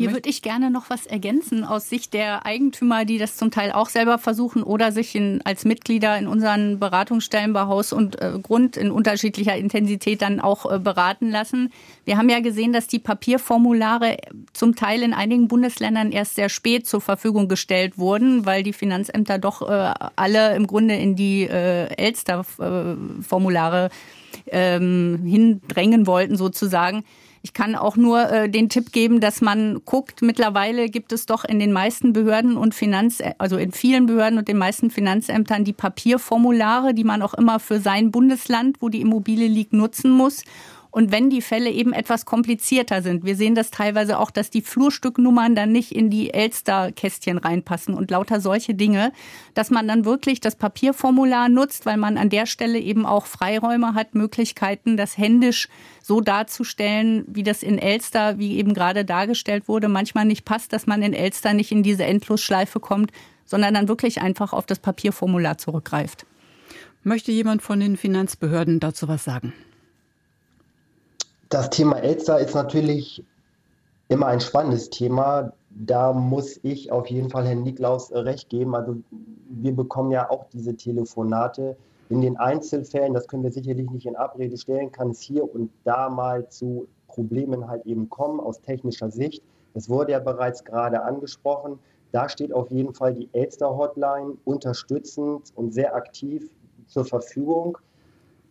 [0.00, 3.70] Hier würde ich gerne noch was ergänzen aus Sicht der Eigentümer, die das zum Teil
[3.70, 8.32] auch selber versuchen oder sich in, als Mitglieder in unseren Beratungsstellen bei Haus und äh,
[8.42, 11.70] Grund in unterschiedlicher Intensität dann auch äh, beraten lassen.
[12.06, 14.16] Wir haben ja gesehen, dass die Papierformulare
[14.54, 19.38] zum Teil in einigen Bundesländern erst sehr spät zur Verfügung gestellt wurden, weil die Finanzämter
[19.38, 23.90] doch äh, alle im Grunde in die äh, Elster-Formulare
[24.46, 27.04] ähm, hindrängen wollten sozusagen.
[27.42, 31.44] Ich kann auch nur äh, den Tipp geben, dass man guckt, mittlerweile gibt es doch
[31.44, 35.72] in den meisten Behörden und Finanz, also in vielen Behörden und den meisten Finanzämtern die
[35.72, 40.44] Papierformulare, die man auch immer für sein Bundesland, wo die Immobilie liegt, nutzen muss.
[40.90, 44.62] Und wenn die Fälle eben etwas komplizierter sind, wir sehen das teilweise auch, dass die
[44.62, 49.12] Flurstücknummern dann nicht in die Elster-Kästchen reinpassen und lauter solche Dinge,
[49.54, 53.94] dass man dann wirklich das Papierformular nutzt, weil man an der Stelle eben auch Freiräume
[53.94, 55.68] hat, Möglichkeiten, das händisch
[56.02, 60.86] so darzustellen, wie das in Elster, wie eben gerade dargestellt wurde, manchmal nicht passt, dass
[60.86, 63.12] man in Elster nicht in diese Endlosschleife kommt,
[63.44, 66.26] sondern dann wirklich einfach auf das Papierformular zurückgreift.
[67.02, 69.52] Möchte jemand von den Finanzbehörden dazu was sagen?
[71.50, 73.24] Das Thema Elster ist natürlich
[74.06, 75.52] immer ein spannendes Thema.
[75.70, 78.76] Da muss ich auf jeden Fall Herrn Niklaus recht geben.
[78.76, 78.98] Also
[79.48, 81.76] wir bekommen ja auch diese Telefonate.
[82.08, 85.72] In den Einzelfällen, das können wir sicherlich nicht in Abrede stellen, kann es hier und
[85.82, 89.42] da mal zu Problemen halt eben kommen aus technischer Sicht.
[89.74, 91.80] Es wurde ja bereits gerade angesprochen.
[92.12, 96.48] Da steht auf jeden Fall die Elster-Hotline unterstützend und sehr aktiv
[96.86, 97.76] zur Verfügung.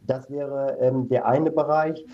[0.05, 2.05] Das wäre ähm, der eine Bereich.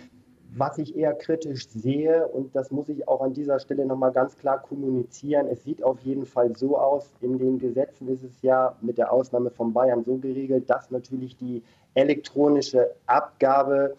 [0.57, 4.37] Was ich eher kritisch sehe, und das muss ich auch an dieser Stelle nochmal ganz
[4.37, 8.73] klar kommunizieren, es sieht auf jeden Fall so aus, in den Gesetzen ist es ja
[8.79, 11.61] mit der Ausnahme von Bayern so geregelt, dass natürlich die
[11.93, 13.95] elektronische Abgabe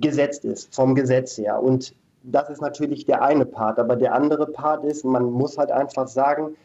[0.00, 1.62] gesetzt ist, vom Gesetz her.
[1.62, 3.78] Und das ist natürlich der eine Part.
[3.78, 6.56] Aber der andere Part ist, man muss halt einfach sagen,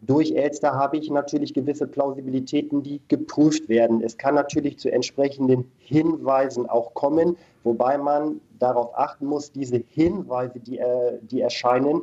[0.00, 4.00] durch Elster habe ich natürlich gewisse Plausibilitäten, die geprüft werden.
[4.02, 7.36] Es kann natürlich zu entsprechenden Hinweisen auch kommen,
[7.68, 12.02] wobei man darauf achten muss, diese Hinweise, die, äh, die erscheinen,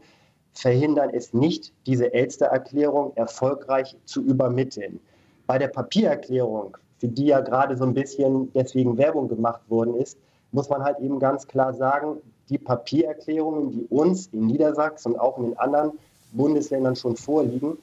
[0.54, 5.00] verhindern es nicht, diese Elster-Erklärung erfolgreich zu übermitteln.
[5.48, 10.18] Bei der Papiererklärung für die ja gerade so ein bisschen deswegen Werbung gemacht worden ist,
[10.52, 12.18] muss man halt eben ganz klar sagen,
[12.50, 15.92] die Papiererklärungen, die uns in Niedersachsen und auch in den anderen
[16.32, 17.78] Bundesländern schon vorliegen,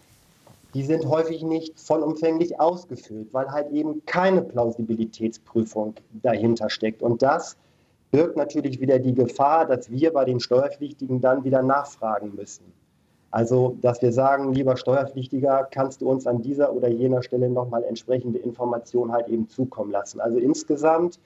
[0.74, 7.02] die sind häufig nicht vollumfänglich ausgefüllt, weil halt eben keine Plausibilitätsprüfung dahinter steckt.
[7.02, 7.56] Und das
[8.12, 12.64] birgt natürlich wieder die Gefahr, dass wir bei den Steuerpflichtigen dann wieder nachfragen müssen.
[13.32, 17.82] Also, dass wir sagen, lieber Steuerpflichtiger, kannst du uns an dieser oder jener Stelle nochmal
[17.82, 20.20] entsprechende Informationen halt eben zukommen lassen.
[20.20, 21.18] Also insgesamt,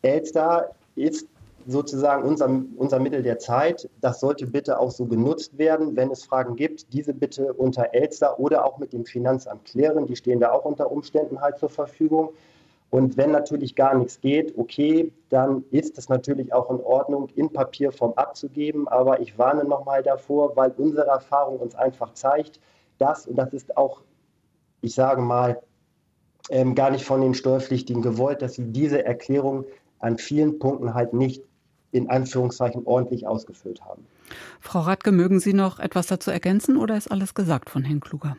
[0.00, 1.28] Elster ist
[1.66, 3.90] sozusagen unser, unser Mittel der Zeit.
[4.00, 5.94] Das sollte bitte auch so genutzt werden.
[5.96, 10.06] Wenn es Fragen gibt, diese bitte unter Elster oder auch mit dem Finanzamt klären.
[10.06, 12.30] Die stehen da auch unter Umständen halt zur Verfügung.
[12.90, 17.52] Und wenn natürlich gar nichts geht, okay, dann ist es natürlich auch in Ordnung, in
[17.52, 18.86] Papierform abzugeben.
[18.88, 22.60] Aber ich warne nochmal davor, weil unsere Erfahrung uns einfach zeigt,
[22.98, 24.02] dass, und das ist auch,
[24.80, 25.60] ich sage mal,
[26.48, 29.64] ähm, gar nicht von den Steuerpflichtigen gewollt, dass sie diese Erklärung
[29.98, 31.42] an vielen Punkten halt nicht
[31.90, 34.06] in Anführungszeichen ordentlich ausgefüllt haben.
[34.60, 38.36] Frau Radke, mögen Sie noch etwas dazu ergänzen oder ist alles gesagt von Herrn Kluger?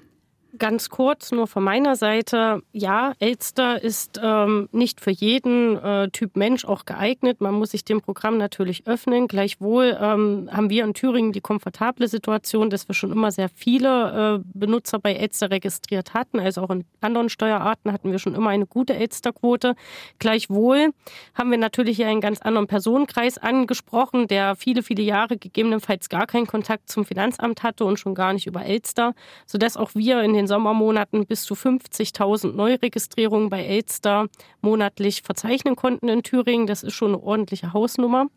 [0.58, 2.62] Ganz kurz nur von meiner Seite.
[2.72, 7.42] Ja, Elster ist ähm, nicht für jeden äh, Typ Mensch auch geeignet.
[7.42, 9.28] Man muss sich dem Programm natürlich öffnen.
[9.28, 14.38] Gleichwohl ähm, haben wir in Thüringen die komfortable Situation, dass wir schon immer sehr viele
[14.38, 16.40] äh, Benutzer bei Elster registriert hatten.
[16.40, 19.76] Also auch in anderen Steuerarten hatten wir schon immer eine gute Elsterquote.
[20.18, 20.94] Gleichwohl
[21.36, 26.26] haben wir natürlich hier einen ganz anderen Personenkreis angesprochen, der viele, viele Jahre gegebenenfalls gar
[26.26, 29.14] keinen Kontakt zum Finanzamt hatte und schon gar nicht über Elster,
[29.46, 34.28] sodass auch wir in den Sommermonaten bis zu 50.000 Neuregistrierungen bei Elster
[34.62, 36.68] monatlich verzeichnen konnten in Thüringen.
[36.68, 38.28] Das ist schon eine ordentliche Hausnummer.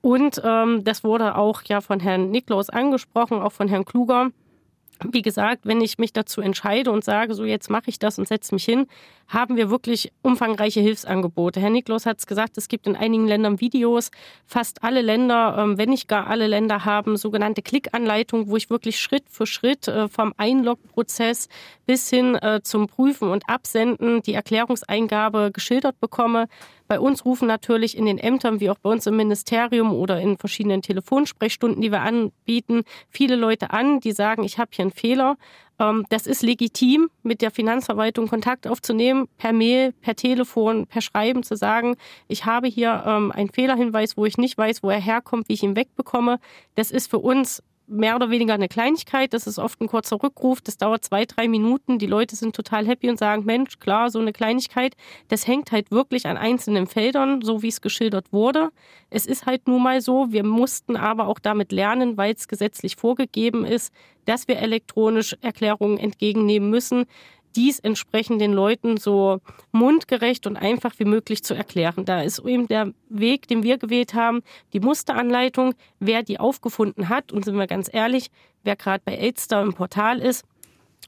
[0.00, 4.30] Und ähm, das wurde auch ja von Herrn Niklaus angesprochen, auch von Herrn Kluger
[5.04, 8.26] wie gesagt, wenn ich mich dazu entscheide und sage, so jetzt mache ich das und
[8.26, 8.86] setze mich hin,
[9.28, 11.60] haben wir wirklich umfangreiche Hilfsangebote.
[11.60, 14.10] Herr Niklos hat es gesagt, es gibt in einigen Ländern Videos.
[14.46, 18.98] Fast alle Länder, ähm, wenn nicht gar alle Länder, haben sogenannte Klickanleitungen, wo ich wirklich
[18.98, 21.48] Schritt für Schritt äh, vom Einlogprozess
[21.86, 26.48] bis hin äh, zum Prüfen und Absenden die Erklärungseingabe geschildert bekomme.
[26.88, 30.38] Bei uns rufen natürlich in den Ämtern wie auch bei uns im Ministerium oder in
[30.38, 35.36] verschiedenen Telefonsprechstunden, die wir anbieten, viele Leute an, die sagen, ich habe hier einen Fehler.
[35.78, 41.42] Ähm, das ist legitim, mit der Finanzverwaltung Kontakt aufzunehmen, per Mail, per Telefon, per Schreiben
[41.42, 41.96] zu sagen,
[42.26, 45.62] ich habe hier ähm, einen Fehlerhinweis, wo ich nicht weiß, wo er herkommt, wie ich
[45.62, 46.40] ihn wegbekomme.
[46.74, 49.32] Das ist für uns mehr oder weniger eine Kleinigkeit.
[49.32, 50.60] Das ist oft ein kurzer Rückruf.
[50.60, 51.98] Das dauert zwei, drei Minuten.
[51.98, 54.94] Die Leute sind total happy und sagen, Mensch, klar, so eine Kleinigkeit.
[55.28, 58.70] Das hängt halt wirklich an einzelnen Feldern, so wie es geschildert wurde.
[59.10, 60.30] Es ist halt nun mal so.
[60.30, 63.92] Wir mussten aber auch damit lernen, weil es gesetzlich vorgegeben ist,
[64.24, 67.06] dass wir elektronisch Erklärungen entgegennehmen müssen
[67.56, 69.40] dies entsprechend den Leuten so
[69.72, 72.04] mundgerecht und einfach wie möglich zu erklären.
[72.04, 75.74] Da ist eben der Weg, den wir gewählt haben, die Musteranleitung.
[76.00, 78.30] Wer die aufgefunden hat, und sind wir ganz ehrlich,
[78.64, 80.44] wer gerade bei Elster im Portal ist,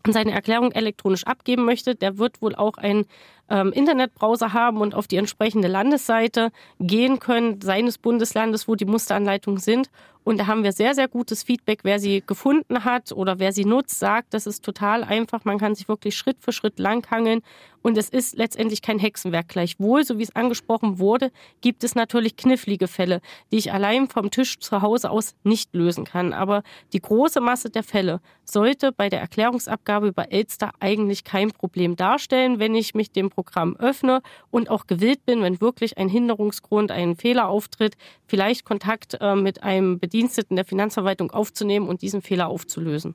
[0.07, 3.05] und seine Erklärung elektronisch abgeben möchte, der wird wohl auch einen
[3.51, 9.61] ähm, Internetbrowser haben und auf die entsprechende Landesseite gehen können, seines Bundeslandes, wo die Musteranleitungen
[9.61, 9.91] sind.
[10.23, 13.65] Und da haben wir sehr, sehr gutes Feedback, wer sie gefunden hat oder wer sie
[13.65, 15.45] nutzt, sagt, das ist total einfach.
[15.45, 17.41] Man kann sich wirklich Schritt für Schritt langhangeln.
[17.83, 19.49] Und es ist letztendlich kein Hexenwerk.
[19.49, 21.33] Gleichwohl, so wie es angesprochen wurde,
[21.63, 26.05] gibt es natürlich knifflige Fälle, die ich allein vom Tisch zu Hause aus nicht lösen
[26.05, 26.35] kann.
[26.35, 31.97] Aber die große Masse der Fälle sollte bei der Erklärungsabgabe über Elster eigentlich kein Problem
[31.97, 36.91] darstellen, wenn ich mich dem Programm öffne und auch gewillt bin, wenn wirklich ein Hinderungsgrund,
[36.91, 42.49] ein Fehler auftritt, vielleicht Kontakt äh, mit einem Bediensteten der Finanzverwaltung aufzunehmen und diesen Fehler
[42.49, 43.15] aufzulösen.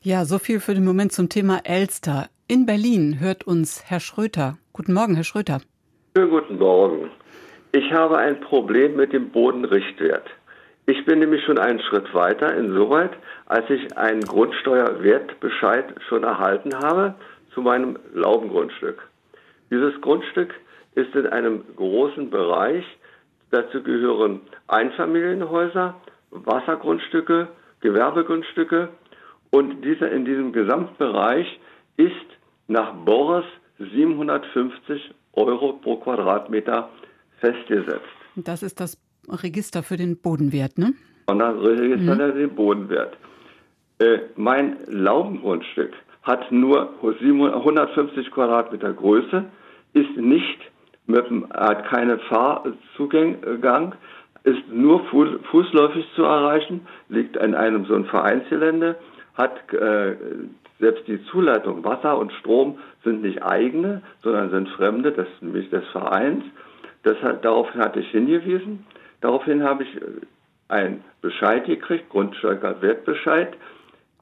[0.00, 2.28] Ja, so viel für den Moment zum Thema Elster.
[2.46, 4.56] In Berlin hört uns Herr Schröter.
[4.72, 5.60] Guten Morgen, Herr Schröter.
[6.16, 7.10] Schönen guten Morgen.
[7.72, 10.24] Ich habe ein Problem mit dem Bodenrichtwert.
[10.86, 13.10] Ich bin nämlich schon einen Schritt weiter, insoweit,
[13.44, 17.14] als ich einen Grundsteuerwertbescheid schon erhalten habe
[17.52, 19.07] zu meinem Laubengrundstück.
[19.70, 20.54] Dieses Grundstück
[20.94, 22.84] ist in einem großen Bereich.
[23.50, 25.94] Dazu gehören Einfamilienhäuser,
[26.30, 27.48] Wassergrundstücke,
[27.80, 28.88] Gewerbegrundstücke
[29.50, 31.46] und dieser in diesem Gesamtbereich
[31.96, 32.12] ist
[32.66, 33.46] nach Boris
[33.78, 36.90] 750 Euro pro Quadratmeter
[37.40, 38.02] festgesetzt.
[38.36, 40.94] Das ist das Register für den Bodenwert, ne?
[41.26, 42.18] Und das Register mhm.
[42.18, 43.16] für den Bodenwert.
[44.00, 45.92] Äh, mein Laubengrundstück
[46.28, 49.44] hat nur 150 Quadratmeter Größe,
[49.94, 50.60] ist nicht
[51.54, 53.94] hat keine Fahrzugang,
[54.44, 55.00] ist nur
[55.50, 58.96] fußläufig zu erreichen, liegt in einem so ein Vereinsgelände,
[59.38, 60.16] hat äh,
[60.78, 65.70] selbst die Zuleitung Wasser und Strom sind nicht eigene, sondern sind fremde, das ist nämlich
[65.70, 66.44] des Vereins.
[67.04, 68.84] Das hat, daraufhin hatte ich hingewiesen.
[69.22, 70.00] Daraufhin habe ich äh,
[70.68, 73.56] einen Bescheid gekriegt, Grundsteuerwertbescheid,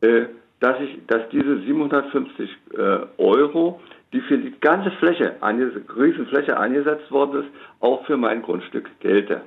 [0.03, 0.27] äh,
[0.61, 3.81] dass ich, dass diese 750 äh, Euro,
[4.13, 9.43] die für die ganze Fläche, Riesenfläche angesetzt worden ist, auch für mein Grundstück gelte.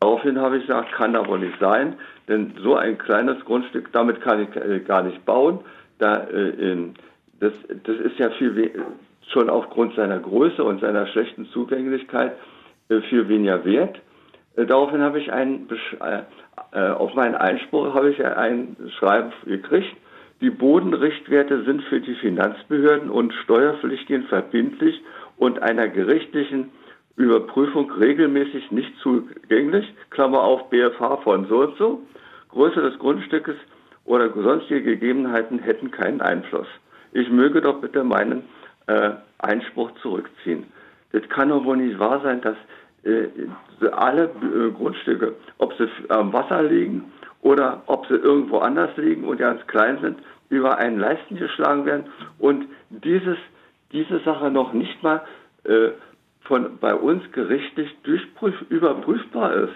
[0.00, 1.94] Daraufhin habe ich gesagt, kann aber nicht sein,
[2.28, 5.60] denn so ein kleines Grundstück, damit kann ich äh, gar nicht bauen.
[5.98, 6.76] Da, äh,
[7.40, 7.52] das,
[7.84, 8.84] das ist ja viel
[9.28, 12.32] schon aufgrund seiner Größe und seiner schlechten Zugänglichkeit
[12.88, 14.00] äh, viel weniger wert.
[14.56, 15.68] Äh, daraufhin habe ich ein,
[16.00, 16.22] äh,
[16.72, 19.96] äh, auf meinen Einspruch habe ich ein Schreiben gekriegt.
[20.40, 25.02] Die Bodenrichtwerte sind für die Finanzbehörden und Steuerpflichtigen verbindlich
[25.38, 26.70] und einer gerichtlichen
[27.16, 29.86] Überprüfung regelmäßig nicht zugänglich.
[30.10, 32.02] Klammer auf BFH von so und so.
[32.50, 33.56] Größe des Grundstückes
[34.04, 36.68] oder sonstige Gegebenheiten hätten keinen Einfluss.
[37.12, 38.42] Ich möge doch bitte meinen
[38.86, 40.64] äh, Einspruch zurückziehen.
[41.12, 42.56] Das kann doch wohl nicht wahr sein, dass
[43.04, 43.28] äh,
[43.92, 47.04] alle äh, Grundstücke, ob sie am Wasser liegen
[47.46, 52.06] oder ob sie irgendwo anders liegen und ganz klein sind, über einen Leisten geschlagen werden
[52.40, 53.38] und dieses,
[53.92, 55.22] diese Sache noch nicht mal
[55.62, 55.90] äh,
[56.40, 57.88] von bei uns gerichtlich
[58.68, 59.74] überprüfbar ist.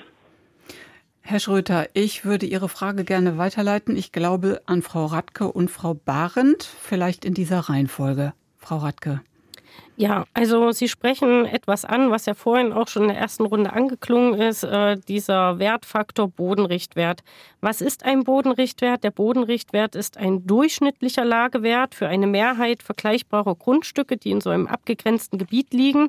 [1.21, 3.97] Herr Schröter, ich würde Ihre Frage gerne weiterleiten.
[3.97, 8.33] Ich glaube an Frau Radke und Frau Barend, vielleicht in dieser Reihenfolge.
[8.57, 9.21] Frau Radke.
[10.01, 13.71] Ja, also Sie sprechen etwas an, was ja vorhin auch schon in der ersten Runde
[13.75, 17.21] angeklungen ist, äh, dieser Wertfaktor Bodenrichtwert.
[17.61, 19.05] Was ist ein Bodenrichtwert?
[19.05, 24.69] Der Bodenrichtwert ist ein durchschnittlicher Lagewert für eine Mehrheit vergleichbarer Grundstücke, die in so einem
[24.69, 26.09] abgegrenzten Gebiet liegen.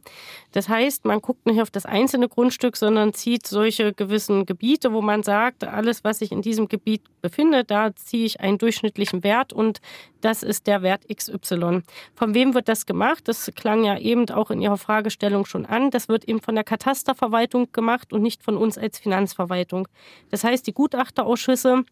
[0.54, 5.02] Das heißt, man guckt nicht auf das einzelne Grundstück, sondern zieht solche gewissen Gebiete, wo
[5.02, 9.52] man sagt, alles, was sich in diesem Gebiet befindet, da ziehe ich einen durchschnittlichen Wert
[9.52, 9.82] und
[10.22, 11.82] das ist der Wert XY.
[12.16, 13.28] Von wem wird das gemacht?
[13.28, 15.92] Das klang ja eben auch in Ihrer Fragestellung schon an.
[15.92, 19.88] Das wird eben von der Katasterverwaltung gemacht und nicht von uns als Finanzverwaltung.
[20.30, 21.84] Das heißt, die Gutachterausschüsse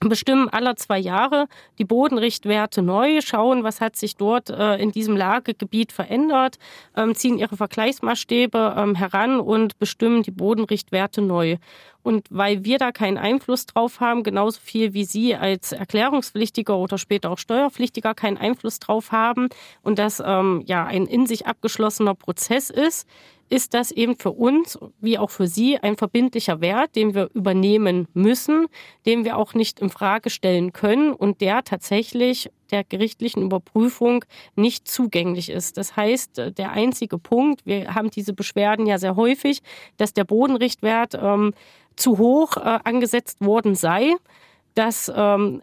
[0.00, 1.46] bestimmen aller zwei Jahre
[1.78, 6.58] die Bodenrichtwerte neu, schauen, was hat sich dort äh, in diesem Lagegebiet verändert,
[6.96, 11.56] ähm, ziehen ihre Vergleichsmaßstäbe ähm, heran und bestimmen die Bodenrichtwerte neu.
[12.02, 16.98] Und weil wir da keinen Einfluss drauf haben, genauso viel wie Sie als Erklärungspflichtiger oder
[16.98, 19.48] später auch Steuerpflichtiger keinen Einfluss drauf haben
[19.82, 23.08] und das ähm, ja ein in sich abgeschlossener Prozess ist,
[23.48, 28.08] ist das eben für uns wie auch für Sie ein verbindlicher Wert, den wir übernehmen
[28.14, 28.66] müssen,
[29.04, 34.24] den wir auch nicht in Frage stellen können und der tatsächlich der gerichtlichen Überprüfung
[34.56, 35.76] nicht zugänglich ist.
[35.76, 39.60] Das heißt, der einzige Punkt, wir haben diese Beschwerden ja sehr häufig,
[39.96, 41.54] dass der Bodenrichtwert ähm,
[41.94, 44.14] zu hoch äh, angesetzt worden sei.
[44.74, 45.62] dass ähm,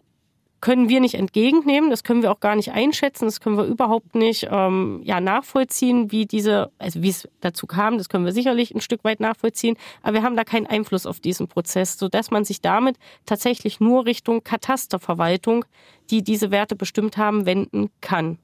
[0.64, 4.14] können wir nicht entgegennehmen, das können wir auch gar nicht einschätzen, das können wir überhaupt
[4.14, 8.74] nicht ähm, ja, nachvollziehen, wie diese, also wie es dazu kam, das können wir sicherlich
[8.74, 12.46] ein Stück weit nachvollziehen, aber wir haben da keinen Einfluss auf diesen Prozess, sodass man
[12.46, 12.96] sich damit
[13.26, 15.66] tatsächlich nur Richtung Katasterverwaltung,
[16.08, 18.38] die diese Werte bestimmt haben, wenden kann.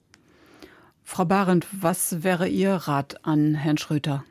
[1.03, 4.25] Frau Barend, was wäre Ihr Rat an Herrn Schröter?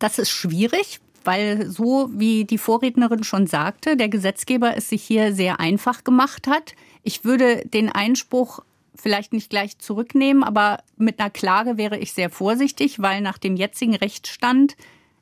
[0.00, 5.34] Das ist schwierig, weil so wie die Vorrednerin schon sagte, der Gesetzgeber es sich hier
[5.34, 6.74] sehr einfach gemacht hat.
[7.02, 8.60] Ich würde den Einspruch
[8.94, 13.56] vielleicht nicht gleich zurücknehmen, aber mit einer Klage wäre ich sehr vorsichtig, weil nach dem
[13.56, 14.76] jetzigen Rechtsstand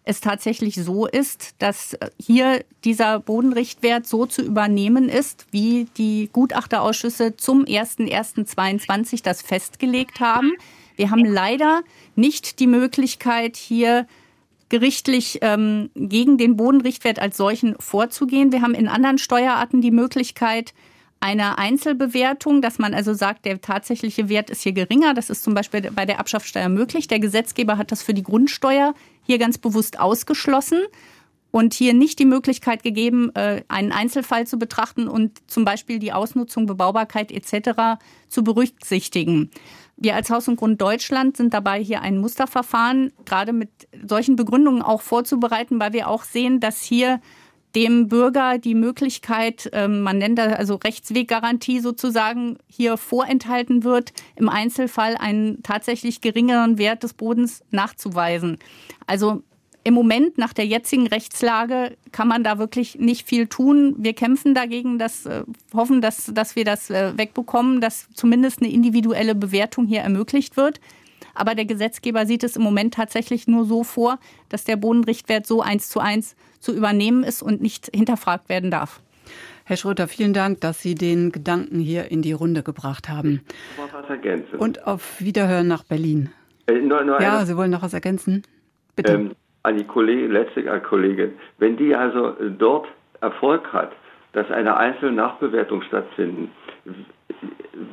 [0.04, 7.36] es tatsächlich so ist, dass hier dieser Bodenrichtwert so zu übernehmen ist, wie die Gutachterausschüsse
[7.36, 10.52] zum 01.01.22 das festgelegt haben.
[10.96, 11.82] Wir haben leider
[12.16, 14.06] nicht die Möglichkeit, hier
[14.72, 18.52] gerichtlich ähm, gegen den Bodenrichtwert als solchen vorzugehen.
[18.52, 20.72] Wir haben in anderen Steuerarten die Möglichkeit
[21.20, 25.12] einer Einzelbewertung, dass man also sagt, der tatsächliche Wert ist hier geringer.
[25.12, 27.06] Das ist zum Beispiel bei der Abschaffsteuer möglich.
[27.06, 30.78] Der Gesetzgeber hat das für die Grundsteuer hier ganz bewusst ausgeschlossen
[31.50, 36.14] und hier nicht die Möglichkeit gegeben, äh, einen Einzelfall zu betrachten und zum Beispiel die
[36.14, 38.00] Ausnutzung, Bebaubarkeit etc.
[38.28, 39.50] zu berücksichtigen.
[40.02, 43.70] Wir als Haus und Grund Deutschland sind dabei, hier ein Musterverfahren gerade mit
[44.04, 47.20] solchen Begründungen auch vorzubereiten, weil wir auch sehen, dass hier
[47.76, 54.48] dem Bürger die Möglichkeit, ähm, man nennt das also Rechtsweggarantie sozusagen, hier vorenthalten wird, im
[54.48, 58.58] Einzelfall einen tatsächlich geringeren Wert des Bodens nachzuweisen.
[59.06, 59.44] Also
[59.84, 63.94] im Moment nach der jetzigen Rechtslage kann man da wirklich nicht viel tun.
[63.98, 65.42] Wir kämpfen dagegen, dass, äh,
[65.74, 70.80] hoffen, dass, dass wir das äh, wegbekommen, dass zumindest eine individuelle Bewertung hier ermöglicht wird.
[71.34, 74.18] Aber der Gesetzgeber sieht es im Moment tatsächlich nur so vor,
[74.48, 79.00] dass der Bodenrichtwert so eins zu eins zu übernehmen ist und nicht hinterfragt werden darf.
[79.64, 83.42] Herr Schröter, vielen Dank, dass Sie den Gedanken hier in die Runde gebracht haben.
[83.72, 84.56] Ich noch was ergänzen.
[84.56, 86.30] Und auf Wiederhören nach Berlin.
[86.66, 88.42] Äh, nur, nur ja, eine, Sie wollen noch was ergänzen?
[88.96, 89.12] Bitte.
[89.12, 89.32] ähm,
[89.62, 91.32] an die Kollegin, letzte Kollegin.
[91.58, 92.86] Wenn die also äh, dort
[93.20, 93.92] Erfolg hat,
[94.32, 96.50] dass eine einzelne Nachbewertung stattfinden,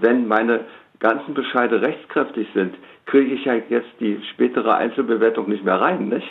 [0.02, 0.66] wenn meine
[1.00, 6.28] ganzen Bescheide rechtskräftig sind, kriege ich ja jetzt die spätere Einzelbewertung nicht mehr rein, nicht?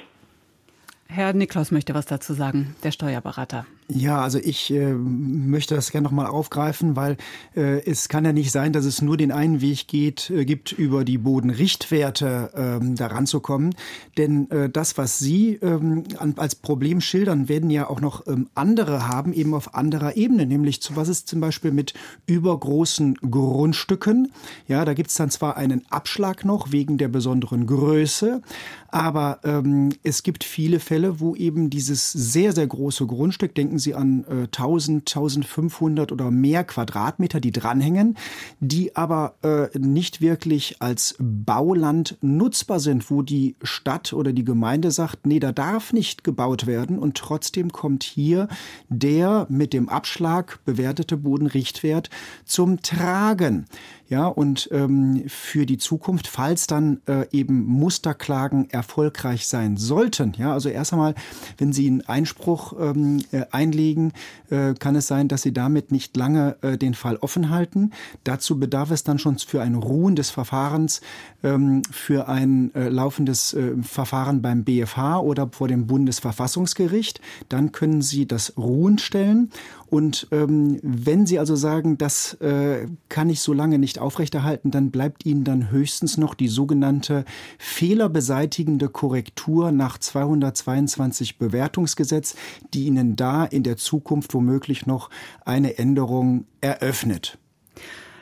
[1.09, 3.67] Herr Niklaus möchte was dazu sagen, der Steuerberater.
[3.91, 7.17] Ja, also ich äh, möchte das gerne nochmal aufgreifen, weil
[7.57, 10.73] äh, es kann ja nicht sein, dass es nur den einen Weg geht, äh, gibt,
[10.73, 13.75] über die Bodenrichtwerte ähm, daran zu kommen.
[14.19, 18.51] Denn äh, das, was Sie ähm, an, als Problem schildern, werden ja auch noch ähm,
[18.55, 20.45] andere haben, eben auf anderer Ebene.
[20.45, 21.95] Nämlich, zu was ist zum Beispiel mit
[22.27, 24.33] übergroßen Grundstücken?
[24.67, 28.43] Ja, da gibt es dann zwar einen Abschlag noch wegen der besonderen Größe,
[28.91, 33.95] aber ähm, es gibt viele Fälle, wo eben dieses sehr, sehr große Grundstück, denken Sie
[33.95, 38.17] an äh, 1000, 1500 oder mehr Quadratmeter, die dranhängen,
[38.61, 44.91] die aber äh, nicht wirklich als Bauland nutzbar sind, wo die Stadt oder die Gemeinde
[44.91, 48.49] sagt, nee, da darf nicht gebaut werden und trotzdem kommt hier
[48.89, 52.11] der mit dem Abschlag bewertete Bodenrichtwert
[52.45, 53.67] zum Tragen.
[54.11, 60.55] Ja, und ähm, für die Zukunft, falls dann äh, eben Musterklagen erfolgreich sein sollten, ja,
[60.55, 61.15] also erst einmal,
[61.59, 64.15] wenn Sie einen Einspruch ähm, äh, einlegen,
[64.49, 67.91] äh, kann es sein, dass Sie damit nicht lange äh, den Fall offen halten.
[68.25, 71.03] Dazu bedarf es dann schon für ein Ruhen des Verfahrens,
[71.43, 77.21] ähm, für ein äh, laufendes äh, Verfahren beim BFH oder vor dem Bundesverfassungsgericht.
[77.51, 79.51] Dann können Sie das Ruhen stellen.
[79.91, 84.91] Und ähm, wenn Sie also sagen, das äh, kann ich so lange nicht aufrechterhalten, dann
[84.91, 87.25] bleibt Ihnen dann höchstens noch die sogenannte
[87.59, 92.37] fehlerbeseitigende Korrektur nach 222 Bewertungsgesetz,
[92.75, 95.09] die Ihnen da in der Zukunft womöglich noch
[95.45, 97.39] eine Änderung eröffnet.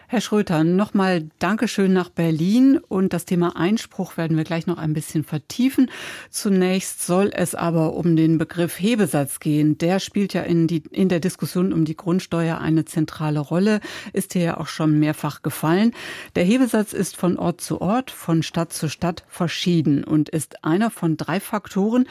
[0.08, 4.92] Herr Schröter, nochmal Dankeschön nach Berlin und das Thema Einspruch werden wir gleich noch ein
[4.92, 5.90] bisschen vertiefen.
[6.30, 9.78] Zunächst soll es aber um den Begriff Hebesatz gehen.
[9.78, 13.80] Der spielt ja in, die, in der Diskussion um die Grundsteuer eine zentrale Rolle,
[14.12, 15.90] ist hier ja auch schon mehrfach gefallen.
[16.36, 20.92] Der Hebesatz ist von Ort zu Ort, von Stadt zu Stadt verschieden und ist einer
[20.92, 22.06] von drei Faktoren,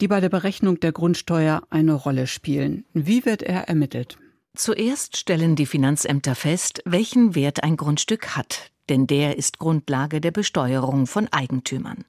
[0.00, 2.84] die bei der Berechnung der Grundsteuer eine Rolle spielen.
[2.94, 4.18] Wie wird er ermittelt?
[4.56, 10.32] Zuerst stellen die Finanzämter fest, welchen Wert ein Grundstück hat, denn der ist Grundlage der
[10.32, 12.04] Besteuerung von Eigentümern.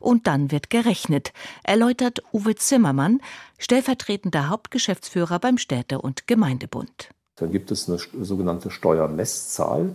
[0.00, 1.32] Und dann wird gerechnet,
[1.62, 3.20] erläutert Uwe Zimmermann,
[3.58, 7.10] stellvertretender Hauptgeschäftsführer beim Städte- und Gemeindebund.
[7.36, 9.94] Dann gibt es eine sogenannte Steuermesszahl.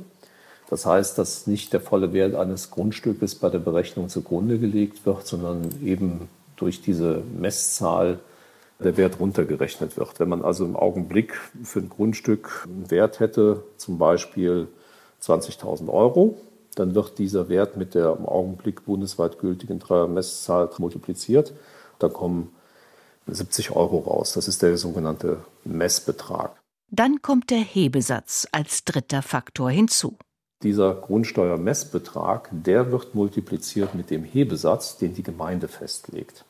[0.70, 5.26] Das heißt, dass nicht der volle Wert eines Grundstückes bei der Berechnung zugrunde gelegt wird,
[5.26, 8.20] sondern eben durch diese Messzahl
[8.84, 10.20] der Wert runtergerechnet wird.
[10.20, 14.68] Wenn man also im Augenblick für ein Grundstück einen Wert hätte, zum Beispiel
[15.22, 16.38] 20.000 Euro,
[16.76, 21.54] dann wird dieser Wert mit der im Augenblick bundesweit gültigen Dreier-Messzahl multipliziert.
[22.00, 22.54] Da kommen
[23.28, 24.34] 70 Euro raus.
[24.34, 26.60] Das ist der sogenannte Messbetrag.
[26.90, 30.18] Dann kommt der Hebesatz als dritter Faktor hinzu.
[30.64, 36.46] Dieser Grundsteuermessbetrag, der wird multipliziert mit dem Hebesatz, den die Gemeinde festlegt.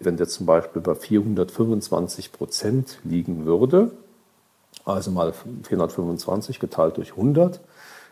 [0.00, 3.92] Wenn der zum Beispiel bei 425 Prozent liegen würde,
[4.84, 5.32] also mal
[5.62, 7.60] 425 geteilt durch 100,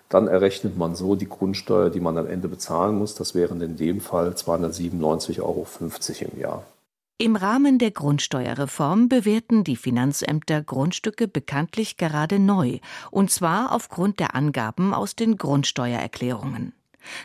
[0.09, 3.15] dann errechnet man so die Grundsteuer, die man am Ende bezahlen muss.
[3.15, 5.67] Das wären in dem Fall 297,50 Euro
[6.33, 6.65] im Jahr.
[7.17, 12.81] Im Rahmen der Grundsteuerreform bewerten die Finanzämter Grundstücke bekanntlich gerade neu,
[13.13, 16.73] und zwar aufgrund der Angaben aus den Grundsteuererklärungen.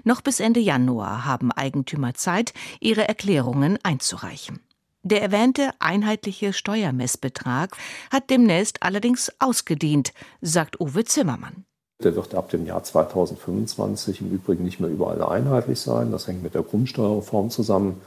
[0.03, 4.59] Noch bis Ende Januar haben Eigentümer Zeit, ihre Erklärungen einzureichen.
[5.03, 7.75] Der erwähnte einheitliche Steuermessbetrag
[8.11, 11.63] hat demnächst allerdings ausgedient, sagt Uwe Zimmermann.
[12.03, 16.11] Der wird ab dem Jahr 2025 im Übrigen nicht mehr überall einheitlich sein.
[16.11, 18.01] Das hängt mit der Grundsteuerreform zusammen.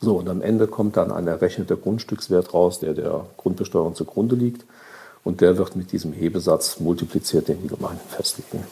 [0.00, 4.64] So, und am Ende kommt dann ein errechneter Grundstückswert raus, der der Grundbesteuerung zugrunde liegt.
[5.22, 8.64] Und der wird mit diesem Hebesatz multipliziert, den die Gemeinden festlegen.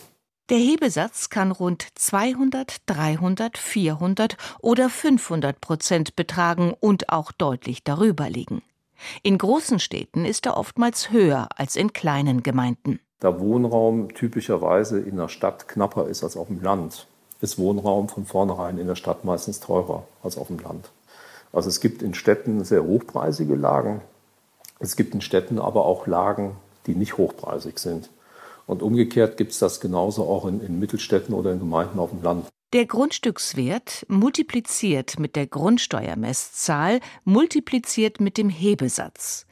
[0.50, 8.30] Der Hebesatz kann rund 200, 300, 400 oder 500 Prozent betragen und auch deutlich darüber
[8.30, 8.62] liegen.
[9.22, 12.98] In großen Städten ist er oftmals höher als in kleinen Gemeinden.
[13.20, 17.06] Da Wohnraum typischerweise in der Stadt knapper ist als auf dem Land,
[17.42, 20.90] ist Wohnraum von vornherein in der Stadt meistens teurer als auf dem Land.
[21.52, 24.00] Also es gibt in Städten sehr hochpreisige Lagen.
[24.78, 28.08] Es gibt in Städten aber auch Lagen, die nicht hochpreisig sind.
[28.68, 32.22] Und umgekehrt gibt es das genauso auch in, in Mittelstädten oder in Gemeinden auf dem
[32.22, 32.46] Land.
[32.74, 39.46] Der Grundstückswert multipliziert mit der Grundsteuermesszahl multipliziert mit dem Hebesatz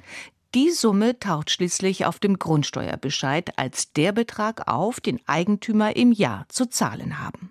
[0.55, 6.45] Die Summe taucht schließlich auf dem Grundsteuerbescheid als der Betrag auf, den Eigentümer im Jahr
[6.51, 7.51] zu zahlen haben.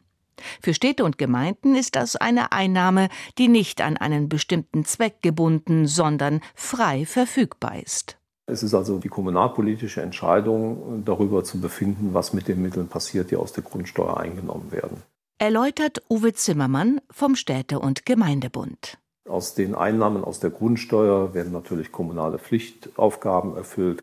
[0.61, 3.09] Für Städte und Gemeinden ist das eine Einnahme,
[3.39, 8.18] die nicht an einen bestimmten Zweck gebunden, sondern frei verfügbar ist.
[8.47, 13.35] Es ist also die kommunalpolitische Entscheidung, darüber zu befinden, was mit den Mitteln passiert, die
[13.35, 15.01] aus der Grundsteuer eingenommen werden.
[15.39, 18.99] Erläutert Uwe Zimmermann vom Städte- und Gemeindebund.
[19.27, 23.99] Aus den Einnahmen aus der Grundsteuer werden natürlich kommunale Pflichtaufgaben erfüllt.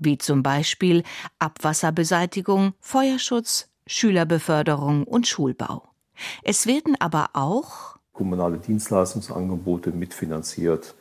[0.00, 1.02] Wie zum Beispiel
[1.38, 5.82] Abwasserbeseitigung, Feuerschutz, Schülerbeförderung und Schulbau.
[6.42, 10.94] Es werden aber auch kommunale Dienstleistungsangebote mitfinanziert,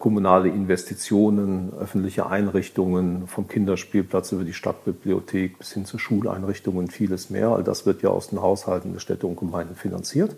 [0.00, 7.28] kommunale Investitionen, öffentliche Einrichtungen, vom Kinderspielplatz über die Stadtbibliothek bis hin zu Schuleinrichtungen und vieles
[7.28, 7.50] mehr.
[7.50, 10.34] All das wird ja aus den Haushalten der Städte und Gemeinden finanziert.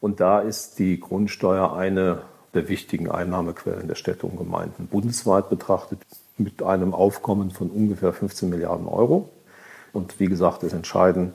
[0.00, 2.22] Und da ist die Grundsteuer eine
[2.54, 4.86] der wichtigen Einnahmequellen der Städte und Gemeinden.
[4.86, 6.00] Bundesweit betrachtet
[6.38, 9.28] mit einem Aufkommen von ungefähr 15 Milliarden Euro.
[9.92, 11.34] Und wie gesagt, es entscheiden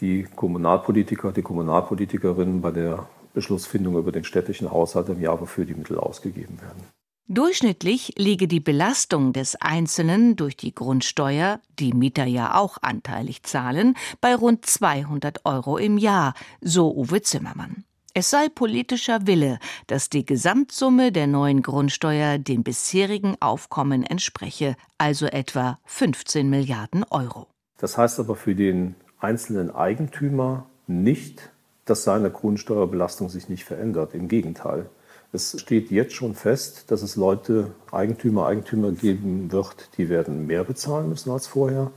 [0.00, 5.74] die Kommunalpolitiker, die Kommunalpolitikerinnen bei der Beschlussfindung über den städtischen Haushalt im Jahr, wofür die
[5.74, 6.82] Mittel ausgegeben werden.
[7.28, 13.94] Durchschnittlich liege die Belastung des Einzelnen durch die Grundsteuer, die Mieter ja auch anteilig zahlen,
[14.20, 17.84] bei rund 200 Euro im Jahr, so Uwe Zimmermann.
[18.14, 25.24] Es sei politischer Wille, dass die Gesamtsumme der neuen Grundsteuer dem bisherigen Aufkommen entspreche, also
[25.24, 27.46] etwa 15 Milliarden Euro.
[27.78, 31.50] Das heißt aber für den einzelnen Eigentümer nicht,
[31.84, 34.14] dass seine Grundsteuerbelastung sich nicht verändert.
[34.14, 34.86] Im Gegenteil.
[35.32, 40.64] Es steht jetzt schon fest, dass es Leute, Eigentümer, Eigentümer geben wird, die werden mehr
[40.64, 41.90] bezahlen müssen als vorher.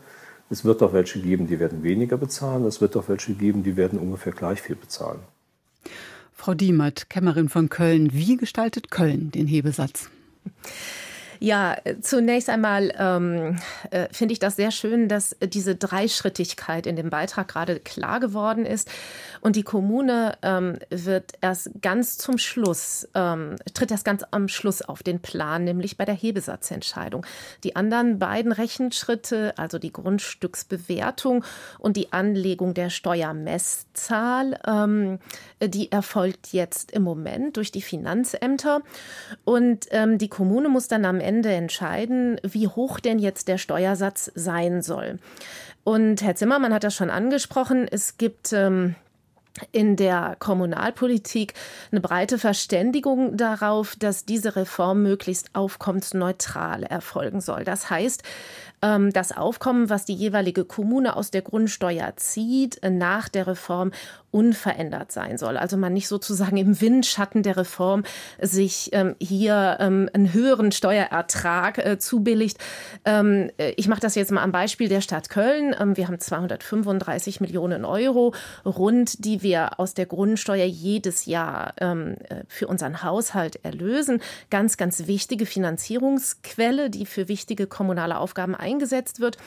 [0.49, 2.65] Es wird auch welche geben, die werden weniger bezahlen.
[2.65, 5.19] Es wird auch welche geben, die werden ungefähr gleich viel bezahlen.
[6.31, 10.09] Frau Diemert, Kämmerin von Köln, wie gestaltet Köln den Hebesatz?
[11.39, 13.59] Ja, zunächst einmal ähm,
[13.91, 18.65] äh, finde ich das sehr schön, dass diese Dreischrittigkeit in dem Beitrag gerade klar geworden
[18.65, 18.89] ist.
[19.41, 24.81] Und die Kommune ähm, wird erst ganz zum Schluss, ähm, tritt erst ganz am Schluss
[24.81, 27.25] auf den Plan, nämlich bei der Hebesatzentscheidung.
[27.63, 31.43] Die anderen beiden Rechenschritte, also die Grundstücksbewertung
[31.79, 35.19] und die Anlegung der Steuermesszahl, ähm,
[35.61, 38.81] die erfolgt jetzt im Moment durch die Finanzämter.
[39.43, 44.31] Und ähm, die Kommune muss dann am Ende entscheiden, wie hoch denn jetzt der Steuersatz
[44.35, 45.19] sein soll.
[45.83, 47.87] Und Herr Zimmermann hat das schon angesprochen.
[47.89, 48.95] Es gibt ähm,
[49.71, 51.53] in der Kommunalpolitik
[51.91, 57.63] eine breite Verständigung darauf, dass diese Reform möglichst aufkommensneutral erfolgen soll.
[57.63, 58.23] Das heißt,
[58.85, 63.91] ähm, das Aufkommen, was die jeweilige Kommune aus der Grundsteuer zieht, nach der Reform
[64.35, 65.55] unverändert sein soll.
[65.55, 68.03] Also man nicht sozusagen im Windschatten der Reform
[68.41, 72.57] sich ähm, hier ähm, einen höheren Steuerertrag äh, zubilligt.
[73.05, 75.73] Ähm, äh, ich mache das jetzt mal am Beispiel der Stadt Köln.
[75.79, 78.33] Ähm, wir haben 235 Millionen Euro
[78.65, 84.21] rund, die wir aus der Grundsteuer jedes Jahr ähm, äh, für unseren Haushalt erlösen.
[84.49, 88.74] Ganz, ganz wichtige Finanzierungsquelle, die für wichtige kommunale Aufgaben eingesetzt
[89.19, 89.37] wird.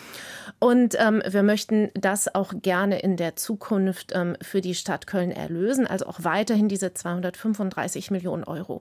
[0.59, 4.13] Und ähm, wir möchten das auch gerne in der Zukunft
[4.43, 8.81] für die Stadt Köln erlösen, also auch weiterhin diese 235 Millionen Euro.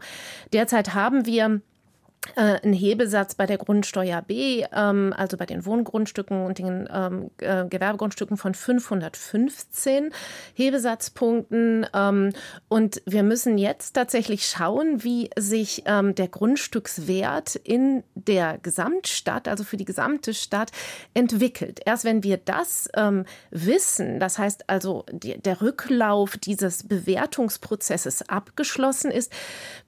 [0.54, 1.62] Derzeit haben wir
[2.36, 7.65] ein Hebesatz bei der Grundsteuer B, ähm, also bei den Wohngrundstücken und den ähm, äh,
[7.65, 10.11] Gewerbegrundstücken von 515
[10.53, 11.88] Hebesatzpunkten.
[11.93, 12.34] Ähm,
[12.67, 19.63] und wir müssen jetzt tatsächlich schauen, wie sich ähm, der Grundstückswert in der Gesamtstadt, also
[19.63, 20.71] für die gesamte Stadt,
[21.13, 21.82] entwickelt.
[21.86, 29.11] Erst wenn wir das ähm, wissen, das heißt also die, der Rücklauf dieses Bewertungsprozesses abgeschlossen
[29.11, 29.32] ist,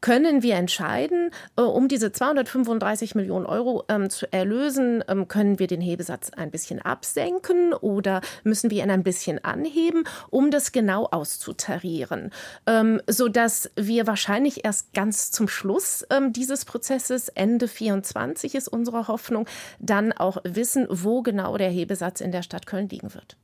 [0.01, 5.65] können wir entscheiden, äh, um diese 235 Millionen Euro ähm, zu erlösen, ähm, können wir
[5.65, 11.05] den Hebesatz ein bisschen absenken oder müssen wir ihn ein bisschen anheben, um das genau
[11.05, 12.31] auszutarieren,
[12.67, 19.07] ähm, sodass wir wahrscheinlich erst ganz zum Schluss ähm, dieses Prozesses, Ende 24 ist unsere
[19.07, 19.47] Hoffnung,
[19.79, 23.37] dann auch wissen, wo genau der Hebesatz in der Stadt Köln liegen wird.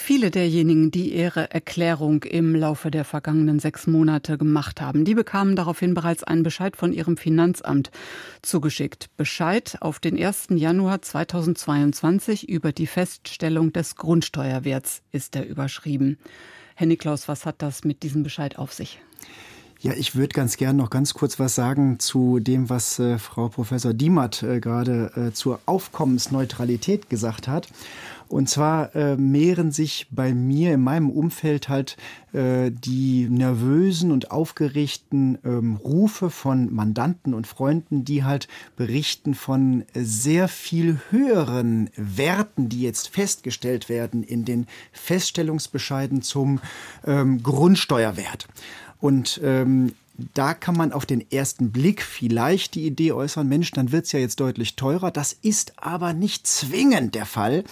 [0.00, 5.56] Viele derjenigen, die ihre Erklärung im Laufe der vergangenen sechs Monate gemacht haben, die bekamen
[5.56, 7.90] daraufhin bereits einen Bescheid von ihrem Finanzamt
[8.40, 9.10] zugeschickt.
[9.16, 10.46] Bescheid auf den 1.
[10.50, 16.16] Januar 2022 über die Feststellung des Grundsteuerwerts ist er überschrieben.
[16.76, 19.00] Herr Niklaus, was hat das mit diesem Bescheid auf sich?
[19.80, 23.48] Ja, ich würde ganz gern noch ganz kurz was sagen zu dem, was äh, Frau
[23.48, 27.68] Professor Diemert äh, gerade äh, zur Aufkommensneutralität gesagt hat.
[28.28, 31.96] Und zwar äh, mehren sich bei mir in meinem Umfeld halt
[32.32, 39.84] äh, die nervösen und aufgeregten ähm, Rufe von Mandanten und Freunden, die halt berichten von
[39.94, 46.60] sehr viel höheren Werten, die jetzt festgestellt werden in den Feststellungsbescheiden zum
[47.06, 48.46] ähm, Grundsteuerwert.
[49.00, 49.92] Und ähm,
[50.34, 54.18] da kann man auf den ersten Blick vielleicht die Idee äußern, Mensch, dann wird's ja
[54.18, 55.12] jetzt deutlich teurer.
[55.12, 57.64] Das ist aber nicht zwingend der Fall,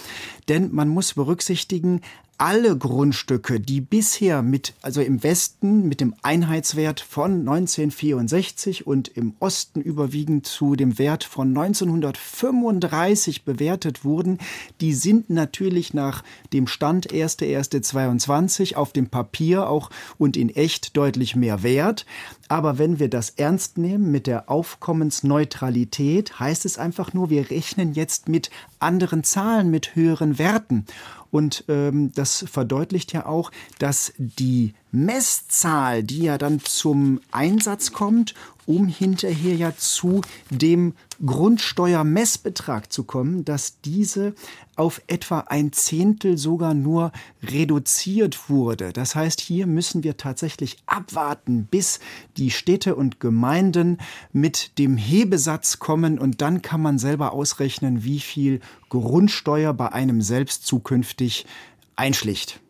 [0.49, 2.03] denn man muss berücksichtigen,
[2.39, 9.35] alle Grundstücke, die bisher mit, also im Westen mit dem Einheitswert von 1964 und im
[9.41, 14.39] Osten überwiegend zu dem Wert von 1935 bewertet wurden,
[14.81, 16.23] die sind natürlich nach
[16.53, 22.05] dem Stand 1.1.22 auf dem Papier auch und in echt deutlich mehr wert.
[22.49, 27.95] Aber wenn wir das ernst nehmen mit der Aufkommensneutralität, heißt es einfach nur, wir rechnen
[27.95, 30.85] jetzt mit anderen Zahlen, mit höheren Werten.
[31.31, 38.35] Und ähm, das verdeutlicht ja auch, dass die Messzahl, die ja dann zum Einsatz kommt,
[38.67, 44.35] um hinterher ja zu dem Grundsteuermessbetrag zu kommen, dass diese
[44.75, 47.13] auf etwa ein Zehntel sogar nur
[47.43, 48.93] reduziert wurde.
[48.93, 52.01] Das heißt, hier müssen wir tatsächlich abwarten, bis
[52.37, 53.99] die Städte und Gemeinden
[54.33, 58.61] mit dem Hebesatz kommen und dann kann man selber ausrechnen, wie viel
[58.91, 61.47] Grundsteuer bei einem selbst zukünftig
[61.95, 62.61] einschlicht.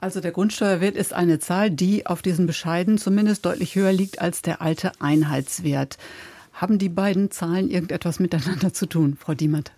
[0.00, 4.42] Also der Grundsteuerwert ist eine Zahl, die auf diesen Bescheiden zumindest deutlich höher liegt als
[4.42, 5.98] der alte Einheitswert.
[6.52, 9.72] Haben die beiden Zahlen irgendetwas miteinander zu tun, Frau Diemert?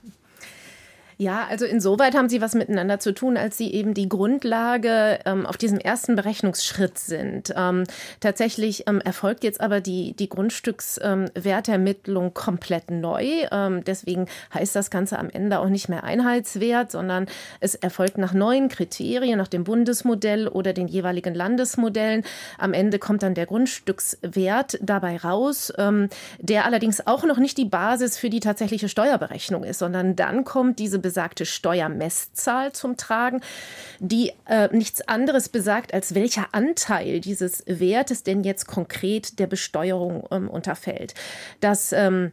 [1.21, 5.45] Ja, also insoweit haben sie was miteinander zu tun, als sie eben die Grundlage ähm,
[5.45, 7.53] auf diesem ersten Berechnungsschritt sind.
[7.55, 7.85] Ähm,
[8.21, 13.27] tatsächlich ähm, erfolgt jetzt aber die, die Grundstückswertermittlung ähm, komplett neu.
[13.53, 17.27] Ähm, deswegen heißt das Ganze am Ende auch nicht mehr Einheitswert, sondern
[17.61, 22.25] es erfolgt nach neuen Kriterien, nach dem Bundesmodell oder den jeweiligen Landesmodellen.
[22.57, 26.09] Am Ende kommt dann der Grundstückswert dabei raus, ähm,
[26.39, 30.79] der allerdings auch noch nicht die Basis für die tatsächliche Steuerberechnung ist, sondern dann kommt
[30.79, 33.41] diese besagte Steuermesszahl zum Tragen,
[33.99, 40.29] die äh, nichts anderes besagt, als welcher Anteil dieses Wertes denn jetzt konkret der Besteuerung
[40.31, 41.15] ähm, unterfällt.
[41.59, 42.31] Das ähm,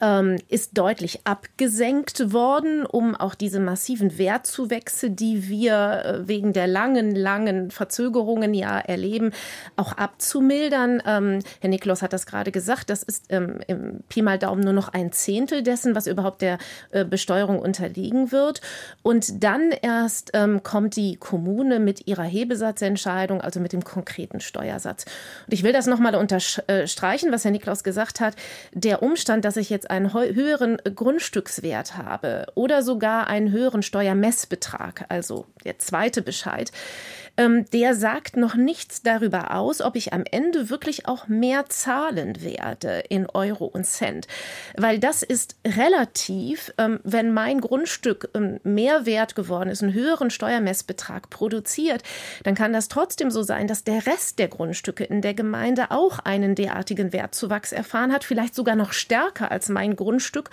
[0.00, 6.66] ähm, ist deutlich abgesenkt worden, um auch diese massiven Wertzuwächse, die wir äh, wegen der
[6.66, 9.32] langen, langen Verzögerungen ja erleben,
[9.76, 11.02] auch abzumildern.
[11.06, 14.72] Ähm, Herr Niklos hat das gerade gesagt, das ist ähm, im Pi mal Daumen nur
[14.72, 16.58] noch ein Zehntel dessen, was überhaupt der
[16.90, 18.60] äh, Besteuerung unterliegen wird.
[19.02, 25.04] Und dann erst ähm, kommt die Kommune mit ihrer Hebesatzentscheidung, also mit dem konkreten Steuersatz.
[25.46, 28.34] Und ich will das nochmal unterstreichen, was Herr Niklos gesagt hat.
[28.72, 35.04] Der Umstand, dass ich jetzt jetzt einen höheren Grundstückswert habe oder sogar einen höheren Steuermessbetrag,
[35.08, 36.72] also der zweite Bescheid,
[37.36, 42.42] ähm, der sagt noch nichts darüber aus, ob ich am Ende wirklich auch mehr zahlen
[42.42, 44.26] werde in Euro und Cent.
[44.76, 50.30] Weil das ist relativ, ähm, wenn mein Grundstück ähm, mehr wert geworden ist, einen höheren
[50.30, 52.02] Steuermessbetrag produziert,
[52.44, 56.18] dann kann das trotzdem so sein, dass der Rest der Grundstücke in der Gemeinde auch
[56.20, 60.50] einen derartigen Wertzuwachs erfahren hat, vielleicht sogar noch stärker als mein Grundstück,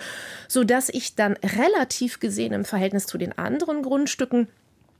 [0.48, 4.48] sodass ich dann relativ gesehen im Verhältnis zu den anderen Grundstücken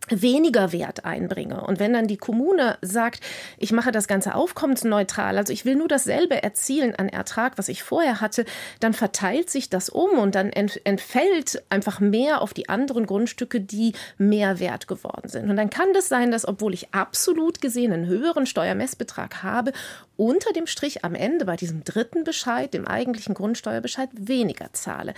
[0.09, 1.63] weniger Wert einbringe.
[1.63, 3.21] Und wenn dann die Kommune sagt,
[3.59, 7.83] ich mache das Ganze aufkommensneutral, also ich will nur dasselbe erzielen an Ertrag, was ich
[7.83, 8.45] vorher hatte,
[8.81, 13.93] dann verteilt sich das um und dann entfällt einfach mehr auf die anderen Grundstücke, die
[14.19, 15.51] mehr wert geworden sind.
[15.51, 19.73] Und dann kann das sein, dass obwohl ich absolut gesehen einen höheren Steuermessbetrag habe,
[20.17, 25.15] unter dem Strich am Ende bei diesem dritten Bescheid, dem eigentlichen Grundsteuerbescheid, weniger zahle.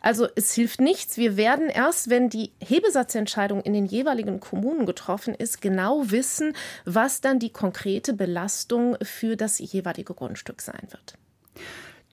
[0.00, 1.18] Also es hilft nichts.
[1.18, 6.52] Wir werden erst, wenn die Hebesatzentscheidung in den jeweiligen jeweiligen Kommunen getroffen ist, genau wissen,
[6.84, 11.14] was dann die konkrete Belastung für das jeweilige Grundstück sein wird.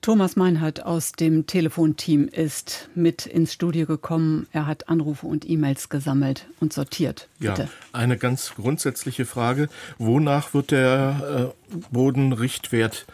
[0.02, 4.46] Thomas Meinhardt aus dem Telefonteam ist mit ins Studio gekommen.
[4.52, 7.28] Er hat Anrufe und E-Mails gesammelt und sortiert.
[7.40, 7.62] Bitte.
[7.62, 9.68] Ja, eine ganz grundsätzliche Frage.
[9.98, 13.06] Wonach wird der äh, Bodenrichtwert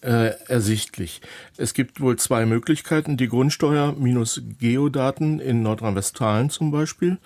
[0.00, 1.20] äh, ersichtlich?
[1.58, 3.16] Es gibt wohl zwei Möglichkeiten.
[3.16, 7.18] Die Grundsteuer minus Geodaten in Nordrhein-Westfalen zum Beispiel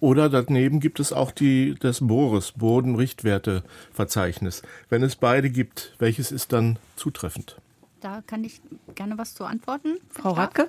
[0.00, 4.62] oder daneben gibt es auch die, das BORES, Bodenrichtwerteverzeichnis.
[4.88, 7.56] Wenn es beide gibt, welches ist dann zutreffend?
[8.00, 8.60] Da kann ich
[8.94, 9.96] gerne was zu antworten.
[10.10, 10.68] Frau Radke?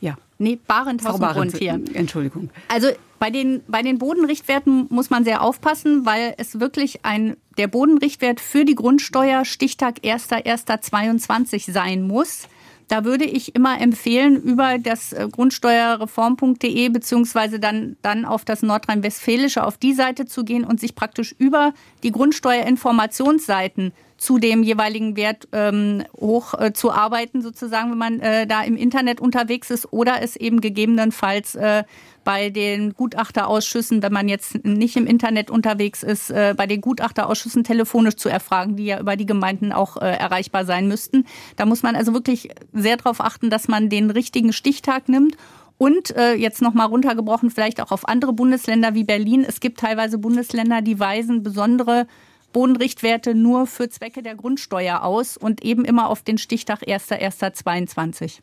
[0.00, 0.16] Ja.
[0.38, 1.80] Nee, Barenthausen hier.
[1.94, 2.50] Entschuldigung.
[2.68, 7.66] Also bei den, bei den Bodenrichtwerten muss man sehr aufpassen, weil es wirklich ein, der
[7.66, 12.46] Bodenrichtwert für die Grundsteuer Stichtag 1.1.22 sein muss.
[12.88, 19.62] Da würde ich immer empfehlen, über das äh, grundsteuerreform.de beziehungsweise dann, dann auf das Nordrhein-Westfälische
[19.64, 25.48] auf die Seite zu gehen und sich praktisch über die Grundsteuerinformationsseiten zu dem jeweiligen Wert
[25.52, 30.22] ähm, hoch äh, zu arbeiten, sozusagen, wenn man äh, da im Internet unterwegs ist oder
[30.22, 31.84] es eben gegebenenfalls äh,
[32.28, 37.64] bei den Gutachterausschüssen, wenn man jetzt nicht im Internet unterwegs ist, äh, bei den Gutachterausschüssen
[37.64, 41.24] telefonisch zu erfragen, die ja über die Gemeinden auch äh, erreichbar sein müssten.
[41.56, 45.38] Da muss man also wirklich sehr darauf achten, dass man den richtigen Stichtag nimmt
[45.78, 49.42] und äh, jetzt nochmal runtergebrochen, vielleicht auch auf andere Bundesländer wie Berlin.
[49.48, 52.06] Es gibt teilweise Bundesländer, die weisen besondere
[52.52, 58.40] Bodenrichtwerte nur für Zwecke der Grundsteuer aus und eben immer auf den Stichtag 1.1.22.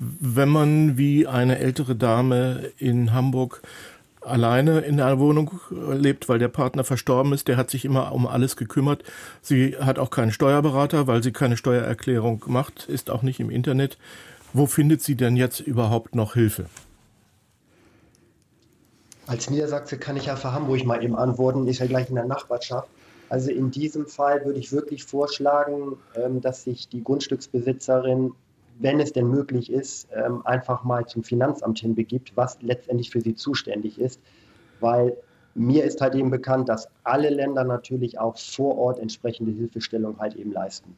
[0.00, 3.60] Wenn man wie eine ältere Dame in Hamburg
[4.22, 8.26] alleine in einer Wohnung lebt, weil der Partner verstorben ist, der hat sich immer um
[8.26, 9.02] alles gekümmert.
[9.42, 13.98] Sie hat auch keinen Steuerberater, weil sie keine Steuererklärung macht, ist auch nicht im Internet.
[14.54, 16.66] Wo findet sie denn jetzt überhaupt noch Hilfe?
[19.26, 22.24] Als Niedersachse kann ich ja für Hamburg mal eben antworten, ist ja gleich in der
[22.24, 22.88] Nachbarschaft.
[23.28, 28.32] Also in diesem Fall würde ich wirklich vorschlagen, ähm, dass sich die Grundstücksbesitzerin,
[28.80, 33.34] wenn es denn möglich ist, ähm, einfach mal zum Finanzamt hinbegibt, was letztendlich für sie
[33.34, 34.20] zuständig ist.
[34.80, 35.16] Weil
[35.54, 40.34] mir ist halt eben bekannt, dass alle Länder natürlich auch vor Ort entsprechende Hilfestellung halt
[40.34, 40.96] eben leisten.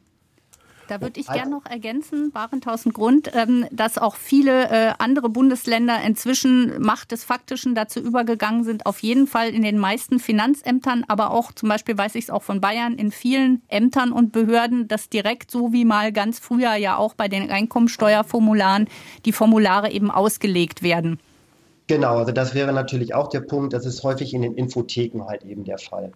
[0.87, 6.01] Da würde ich gerne noch ergänzen, Barentausen Grund, ähm, dass auch viele äh, andere Bundesländer
[6.01, 11.31] inzwischen Macht des Faktischen dazu übergegangen sind, auf jeden Fall in den meisten Finanzämtern, aber
[11.31, 15.09] auch zum Beispiel weiß ich es auch von Bayern, in vielen Ämtern und Behörden, dass
[15.09, 18.87] direkt so wie mal ganz früher ja auch bei den Einkommensteuerformularen
[19.25, 21.19] die Formulare eben ausgelegt werden.
[21.87, 25.43] Genau, also das wäre natürlich auch der Punkt, das ist häufig in den Infotheken halt
[25.43, 26.11] eben der Fall.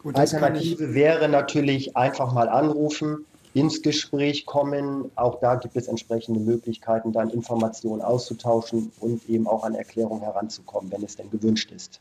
[0.00, 3.24] Gut, Alternative wäre natürlich einfach mal anrufen,
[3.54, 5.10] ins Gespräch kommen.
[5.14, 10.92] Auch da gibt es entsprechende Möglichkeiten, dann Informationen auszutauschen und eben auch an Erklärungen heranzukommen,
[10.92, 12.00] wenn es denn gewünscht ist.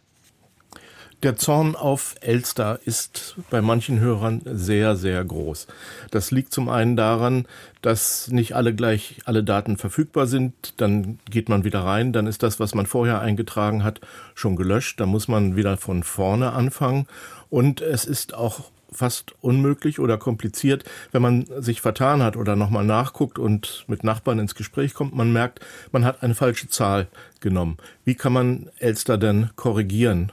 [1.22, 5.68] Der Zorn auf Elster ist bei manchen Hörern sehr, sehr groß.
[6.12, 7.48] Das liegt zum einen daran,
[7.82, 10.74] dass nicht alle gleich alle Daten verfügbar sind.
[10.82, 14.02] Dann geht man wieder rein, dann ist das, was man vorher eingetragen hat,
[14.36, 15.00] schon gelöscht.
[15.00, 17.08] Da muss man wieder von vorne anfangen.
[17.50, 22.86] Und es ist auch fast unmöglich oder kompliziert, wenn man sich vertan hat oder nochmal
[22.86, 25.16] nachguckt und mit Nachbarn ins Gespräch kommt.
[25.16, 25.60] Man merkt,
[25.92, 27.08] man hat eine falsche Zahl
[27.40, 27.78] genommen.
[28.06, 30.32] Wie kann man Elster denn korrigieren?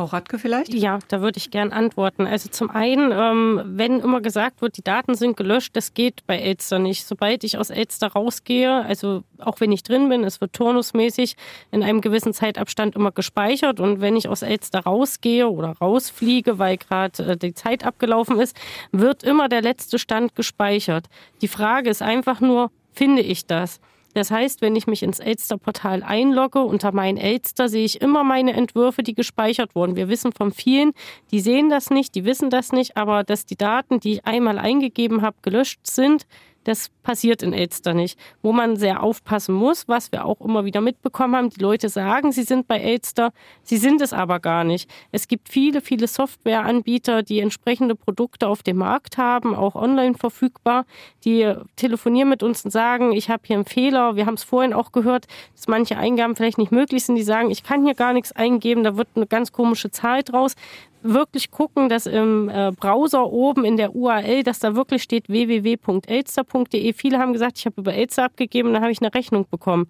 [0.00, 0.72] Frau Radke vielleicht?
[0.72, 2.26] Ja, da würde ich gern antworten.
[2.26, 6.38] Also zum einen, ähm, wenn immer gesagt wird, die Daten sind gelöscht, das geht bei
[6.38, 7.06] Elster nicht.
[7.06, 11.36] Sobald ich aus Elster rausgehe, also auch wenn ich drin bin, es wird turnusmäßig
[11.70, 16.78] in einem gewissen Zeitabstand immer gespeichert und wenn ich aus Elster rausgehe oder rausfliege, weil
[16.78, 18.56] gerade äh, die Zeit abgelaufen ist,
[18.92, 21.08] wird immer der letzte Stand gespeichert.
[21.42, 23.80] Die Frage ist einfach nur, finde ich das?
[24.14, 28.52] Das heißt, wenn ich mich ins Elster-Portal einlogge, unter mein Elster sehe ich immer meine
[28.54, 29.96] Entwürfe, die gespeichert wurden.
[29.96, 30.92] Wir wissen von vielen,
[31.30, 34.58] die sehen das nicht, die wissen das nicht, aber dass die Daten, die ich einmal
[34.58, 36.26] eingegeben habe, gelöscht sind,
[36.64, 38.18] das passiert in Elster nicht.
[38.42, 41.50] Wo man sehr aufpassen muss, was wir auch immer wieder mitbekommen haben.
[41.50, 43.32] Die Leute sagen, sie sind bei Elster,
[43.62, 44.90] sie sind es aber gar nicht.
[45.12, 50.84] Es gibt viele, viele Softwareanbieter, die entsprechende Produkte auf dem Markt haben, auch online verfügbar,
[51.24, 54.16] die telefonieren mit uns und sagen, ich habe hier einen Fehler.
[54.16, 57.16] Wir haben es vorhin auch gehört, dass manche Eingaben vielleicht nicht möglich sind.
[57.16, 60.54] Die sagen, ich kann hier gar nichts eingeben, da wird eine ganz komische Zahl draus
[61.02, 66.92] wirklich gucken, dass im äh, Browser oben in der URL, dass da wirklich steht www.elster.de.
[66.92, 69.88] Viele haben gesagt, ich habe über Elster abgegeben, dann habe ich eine Rechnung bekommen.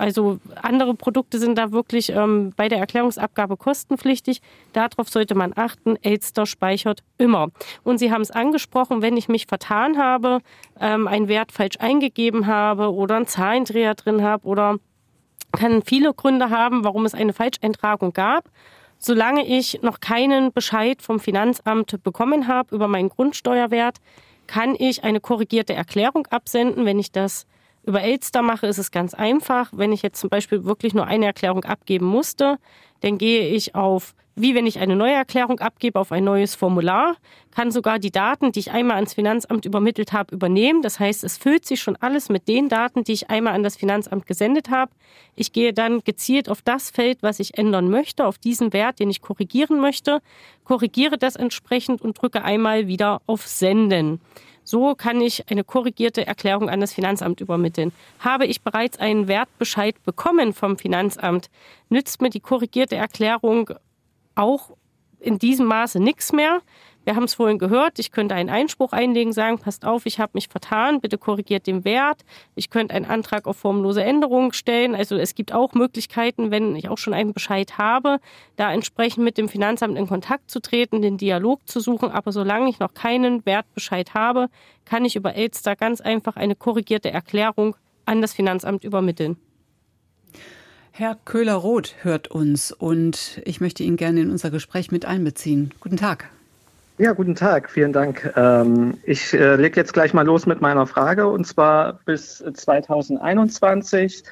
[0.00, 4.40] Also andere Produkte sind da wirklich ähm, bei der Erklärungsabgabe kostenpflichtig.
[4.72, 5.96] Darauf sollte man achten.
[6.00, 7.48] Elster speichert immer.
[7.84, 10.38] Und Sie haben es angesprochen, wenn ich mich vertan habe,
[10.80, 14.76] ähm, einen Wert falsch eingegeben habe oder einen Zahlendreher drin habe oder
[15.52, 18.48] kann viele Gründe haben, warum es eine Falscheintragung gab.
[19.02, 23.96] Solange ich noch keinen Bescheid vom Finanzamt bekommen habe über meinen Grundsteuerwert,
[24.46, 26.84] kann ich eine korrigierte Erklärung absenden.
[26.84, 27.46] Wenn ich das
[27.82, 29.70] über Elster mache, ist es ganz einfach.
[29.72, 32.58] Wenn ich jetzt zum Beispiel wirklich nur eine Erklärung abgeben musste,
[33.00, 37.16] dann gehe ich auf wie wenn ich eine neue Erklärung abgebe auf ein neues Formular,
[37.50, 40.82] kann sogar die Daten, die ich einmal ans Finanzamt übermittelt habe, übernehmen.
[40.82, 43.76] Das heißt, es füllt sich schon alles mit den Daten, die ich einmal an das
[43.76, 44.92] Finanzamt gesendet habe.
[45.34, 49.10] Ich gehe dann gezielt auf das Feld, was ich ändern möchte, auf diesen Wert, den
[49.10, 50.20] ich korrigieren möchte,
[50.64, 54.20] korrigiere das entsprechend und drücke einmal wieder auf Senden.
[54.62, 57.92] So kann ich eine korrigierte Erklärung an das Finanzamt übermitteln.
[58.20, 61.50] Habe ich bereits einen Wertbescheid bekommen vom Finanzamt,
[61.88, 63.70] nützt mir die korrigierte Erklärung
[64.34, 64.70] auch
[65.18, 66.60] in diesem Maße nichts mehr.
[67.04, 70.32] Wir haben es vorhin gehört, ich könnte einen Einspruch einlegen, sagen, passt auf, ich habe
[70.34, 72.24] mich vertan, bitte korrigiert den Wert.
[72.54, 74.94] Ich könnte einen Antrag auf formlose Änderung stellen.
[74.94, 78.18] Also es gibt auch Möglichkeiten, wenn ich auch schon einen Bescheid habe,
[78.56, 82.10] da entsprechend mit dem Finanzamt in Kontakt zu treten, den Dialog zu suchen.
[82.10, 84.48] Aber solange ich noch keinen Wertbescheid habe,
[84.84, 89.38] kann ich über Elster ganz einfach eine korrigierte Erklärung an das Finanzamt übermitteln.
[90.92, 95.72] Herr Köhler-Roth hört uns und ich möchte ihn gerne in unser Gespräch mit einbeziehen.
[95.80, 96.28] Guten Tag.
[96.98, 98.30] Ja, guten Tag, vielen Dank.
[98.36, 104.22] Ähm, ich äh, lege jetzt gleich mal los mit meiner Frage und zwar bis 2021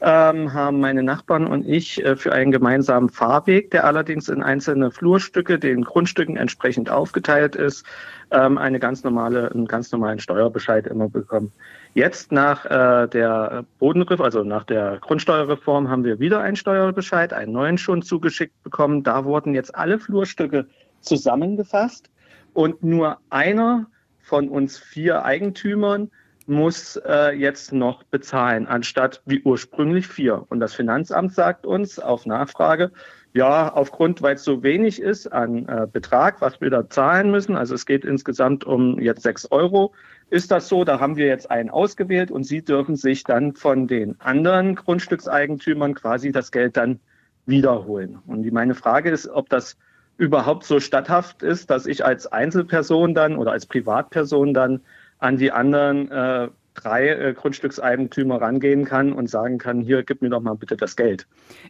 [0.00, 4.90] ähm, haben meine Nachbarn und ich äh, für einen gemeinsamen Fahrweg, der allerdings in einzelne
[4.90, 7.84] Flurstücke den Grundstücken entsprechend aufgeteilt ist,
[8.30, 11.52] ähm, eine ganz normale, einen ganz normalen Steuerbescheid immer bekommen.
[11.98, 17.50] Jetzt nach äh, der Bodenreform, also nach der Grundsteuerreform, haben wir wieder einen Steuerbescheid, einen
[17.50, 19.02] neuen schon zugeschickt bekommen.
[19.02, 20.68] Da wurden jetzt alle Flurstücke
[21.00, 22.08] zusammengefasst
[22.54, 23.88] und nur einer
[24.20, 26.08] von uns vier Eigentümern
[26.46, 30.46] muss äh, jetzt noch bezahlen, anstatt wie ursprünglich vier.
[30.50, 32.92] Und das Finanzamt sagt uns auf Nachfrage,
[33.34, 37.56] ja, aufgrund, weil es so wenig ist an äh, Betrag, was wir da zahlen müssen,
[37.56, 39.92] also es geht insgesamt um jetzt sechs Euro,
[40.30, 43.86] ist das so, da haben wir jetzt einen ausgewählt und Sie dürfen sich dann von
[43.86, 47.00] den anderen Grundstückseigentümern quasi das Geld dann
[47.46, 48.18] wiederholen.
[48.26, 49.76] Und meine Frage ist, ob das
[50.16, 54.80] überhaupt so statthaft ist, dass ich als Einzelperson dann oder als Privatperson dann
[55.18, 60.30] an die anderen äh, drei äh, Grundstückseigentümer rangehen kann und sagen kann, hier, gib mir
[60.30, 61.26] doch mal bitte das Geld.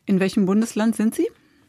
[0.06, 1.28] In welchem Bundesland sind Sie?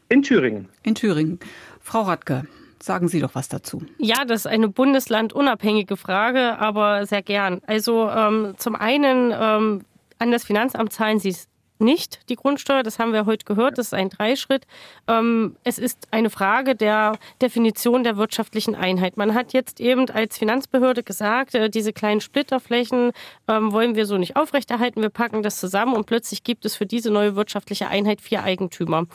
[0.10, 0.68] In Thüringen.
[0.84, 1.40] In Thüringen.
[1.80, 2.48] Frau Radke,
[2.82, 3.84] sagen Sie doch was dazu.
[4.00, 7.62] Ja, das ist eine bundeslandunabhängige Frage, aber sehr gern.
[7.68, 9.86] Also ähm, zum einen ähm,
[10.18, 11.48] an das Finanzamt zahlen Sie es
[11.80, 12.84] nicht, die Grundsteuer.
[12.84, 13.78] Das haben wir heute gehört.
[13.78, 14.68] Das ist ein Dreischritt.
[15.08, 19.18] Ähm, es ist eine Frage der Definition der wirtschaftlichen Einheit.
[19.18, 23.12] Man hat jetzt eben als Finanzbehörde gesagt, äh, diese kleinen Splitterflächen
[23.48, 25.02] ähm, wollen wir so nicht aufrechterhalten.
[25.02, 29.06] Wir packen das zusammen und plötzlich gibt es für diese neue wirtschaftliche Einheit vier Eigentümer.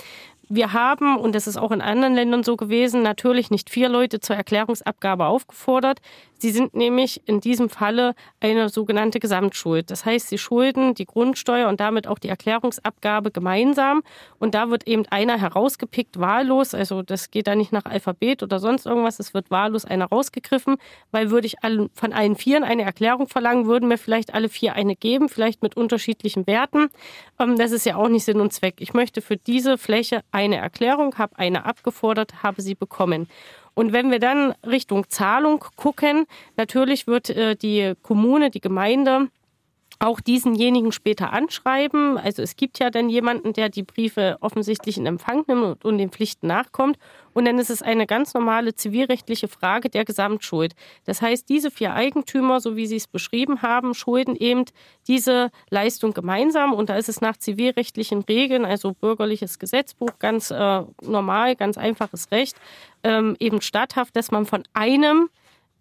[0.49, 4.20] Wir haben, und das ist auch in anderen Ländern so gewesen, natürlich nicht vier Leute
[4.20, 6.01] zur Erklärungsabgabe aufgefordert.
[6.38, 9.90] Sie sind nämlich in diesem Falle eine sogenannte Gesamtschuld.
[9.90, 14.03] Das heißt, sie schulden die Grundsteuer und damit auch die Erklärungsabgabe gemeinsam.
[14.38, 16.74] Und da wird eben einer herausgepickt, wahllos.
[16.74, 19.20] Also das geht da nicht nach Alphabet oder sonst irgendwas.
[19.20, 20.76] Es wird wahllos einer rausgegriffen,
[21.12, 21.57] weil würde ich
[21.95, 25.78] von allen Vieren eine Erklärung verlangen, würden mir vielleicht alle vier eine geben, vielleicht mit
[25.78, 26.88] unterschiedlichen Werten.
[27.38, 28.74] Ähm, das ist ja auch nicht Sinn und Zweck.
[28.80, 33.28] Ich möchte für diese Fläche eine Erklärung, habe eine abgefordert, habe sie bekommen.
[33.74, 36.26] Und wenn wir dann Richtung Zahlung gucken,
[36.57, 39.28] natürlich wird äh, die Kommune, die Gemeinde
[39.99, 42.18] auch diesenjenigen später anschreiben.
[42.18, 46.11] Also es gibt ja dann jemanden, der die Briefe offensichtlich in Empfang nimmt und den
[46.11, 46.99] Pflichten nachkommt.
[47.32, 50.74] Und dann ist es eine ganz normale zivilrechtliche Frage der Gesamtschuld.
[51.05, 54.64] Das heißt, diese vier Eigentümer, so wie Sie es beschrieben haben, schulden eben
[55.09, 56.72] diese Leistung gemeinsam.
[56.72, 62.30] Und da ist es nach zivilrechtlichen Regeln, also bürgerliches Gesetzbuch, ganz äh, normal, ganz einfaches
[62.30, 62.57] Recht,
[63.03, 65.28] ähm, eben statthaft, dass man von einem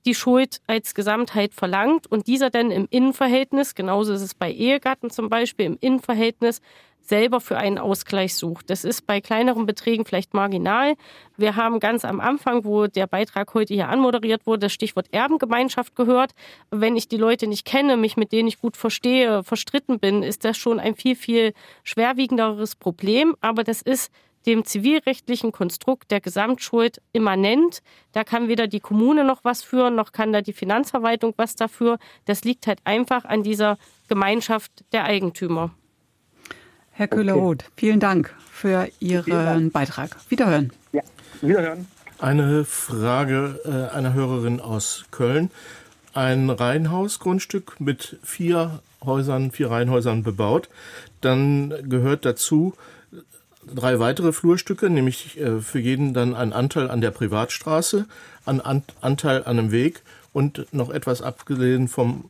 [0.06, 5.10] die Schuld als Gesamtheit verlangt und dieser dann im Innenverhältnis, genauso ist es bei Ehegatten
[5.10, 6.62] zum Beispiel, im Innenverhältnis
[7.04, 8.70] selber für einen Ausgleich sucht.
[8.70, 10.96] Das ist bei kleineren Beträgen vielleicht marginal.
[11.38, 15.96] Wir haben ganz am Anfang, wo der Beitrag heute hier anmoderiert wurde, das Stichwort Erbengemeinschaft
[15.96, 16.32] gehört.
[16.72, 20.46] Wenn ich die Leute nicht kenne, mich mit denen ich gut verstehe, verstritten bin, ist
[20.46, 23.36] das schon ein viel, viel schwerwiegenderes Problem.
[23.42, 24.12] Aber das ist
[24.46, 27.82] dem zivilrechtlichen Konstrukt der Gesamtschuld immanent.
[28.12, 31.98] Da kann weder die Kommune noch was führen, noch kann da die Finanzverwaltung was dafür.
[32.26, 33.78] Das liegt halt einfach an dieser
[34.10, 35.72] Gemeinschaft der Eigentümer.
[36.92, 40.16] Herr Köhler-Roth, vielen Dank für Ihren Beitrag.
[40.30, 40.72] Wiederhören.
[40.92, 41.02] Ja,
[41.42, 41.88] wiederhören.
[42.20, 45.50] Eine Frage äh, einer Hörerin aus Köln.
[46.14, 50.70] Ein Reihenhausgrundstück mit vier Häusern, vier Reihenhäusern bebaut.
[51.22, 52.74] Dann gehört dazu
[53.74, 58.06] drei weitere Flurstücke, nämlich äh, für jeden dann ein Anteil an der Privatstraße,
[58.46, 60.02] ein an Anteil an einem Weg
[60.34, 62.30] und noch etwas abgesehen vom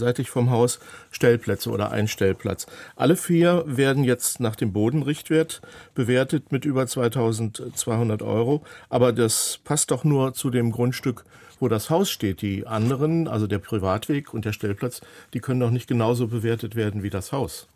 [0.00, 0.78] abseitig vom Haus
[1.10, 2.66] Stellplätze oder ein Stellplatz.
[2.96, 5.60] Alle vier werden jetzt nach dem Bodenrichtwert
[5.94, 11.24] bewertet mit über 2200 Euro, aber das passt doch nur zu dem Grundstück,
[11.58, 12.42] wo das Haus steht.
[12.42, 15.00] Die anderen, also der Privatweg und der Stellplatz,
[15.34, 17.66] die können doch nicht genauso bewertet werden wie das Haus.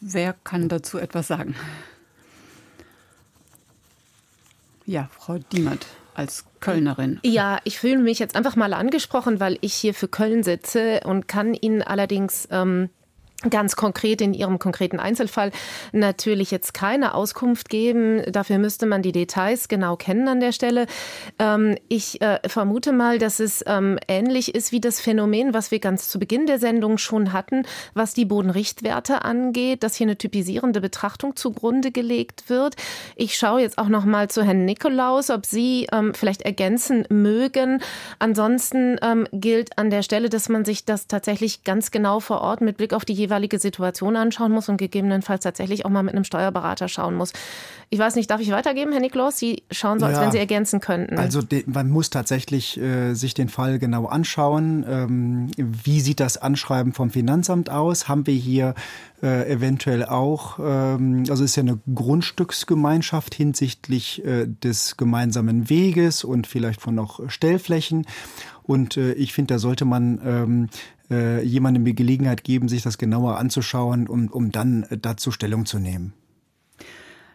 [0.00, 1.54] Wer kann dazu etwas sagen?
[4.86, 7.20] Ja, Frau Diemert als Kölnerin.
[7.22, 11.28] Ja, ich fühle mich jetzt einfach mal angesprochen, weil ich hier für Köln sitze und
[11.28, 12.90] kann Ihnen allerdings ähm,
[13.48, 15.50] ganz konkret in Ihrem konkreten Einzelfall
[15.92, 18.22] natürlich jetzt keine Auskunft geben.
[18.30, 20.86] Dafür müsste man die Details genau kennen an der Stelle.
[21.38, 25.78] Ähm, ich äh, vermute mal, dass es ähm, ähnlich ist wie das Phänomen, was wir
[25.78, 27.64] ganz zu Beginn der Sendung schon hatten,
[27.94, 32.76] was die Bodenrichtwerte angeht, dass hier eine typisierende Betrachtung zugrunde gelegt wird.
[33.16, 37.80] Ich schaue jetzt auch noch mal zu Herrn Nikolaus, ob Sie ähm, vielleicht ergänzen mögen.
[38.18, 38.98] Ansonsten
[39.32, 42.92] gilt an der Stelle, dass man sich das tatsächlich ganz genau vor Ort mit Blick
[42.92, 47.14] auf die jeweilige Situation anschauen muss und gegebenenfalls tatsächlich auch mal mit einem Steuerberater schauen
[47.14, 47.32] muss.
[47.88, 49.38] Ich weiß nicht, darf ich weitergeben, Herr Niklos?
[49.38, 51.18] Sie schauen so, als ja, wenn Sie ergänzen könnten.
[51.18, 54.84] Also man muss tatsächlich äh, sich den Fall genau anschauen.
[54.88, 58.08] Ähm, wie sieht das Anschreiben vom Finanzamt aus?
[58.08, 58.74] Haben wir hier
[59.22, 66.46] äh, eventuell auch, ähm, also ist ja eine Grundstücksgemeinschaft hinsichtlich äh, des gemeinsamen Weges und
[66.46, 68.06] vielleicht von noch Stellflächen.
[68.62, 70.68] Und äh, ich finde, da sollte man ähm,
[71.10, 75.66] äh, jemandem die Gelegenheit geben, sich das genauer anzuschauen, um, um dann äh, dazu Stellung
[75.66, 76.12] zu nehmen.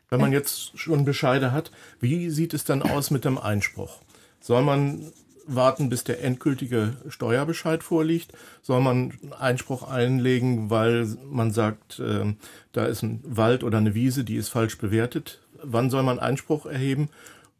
[0.09, 4.01] Wenn man jetzt schon Bescheide hat, wie sieht es dann aus mit dem Einspruch?
[4.39, 5.11] Soll man
[5.47, 8.31] warten, bis der endgültige Steuerbescheid vorliegt?
[8.61, 12.35] Soll man Einspruch einlegen, weil man sagt, äh,
[12.71, 15.41] da ist ein Wald oder eine Wiese, die ist falsch bewertet?
[15.63, 17.09] Wann soll man Einspruch erheben?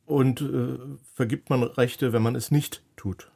[0.06, 0.78] Und äh,
[1.14, 3.28] vergibt man Rechte, wenn man es nicht tut?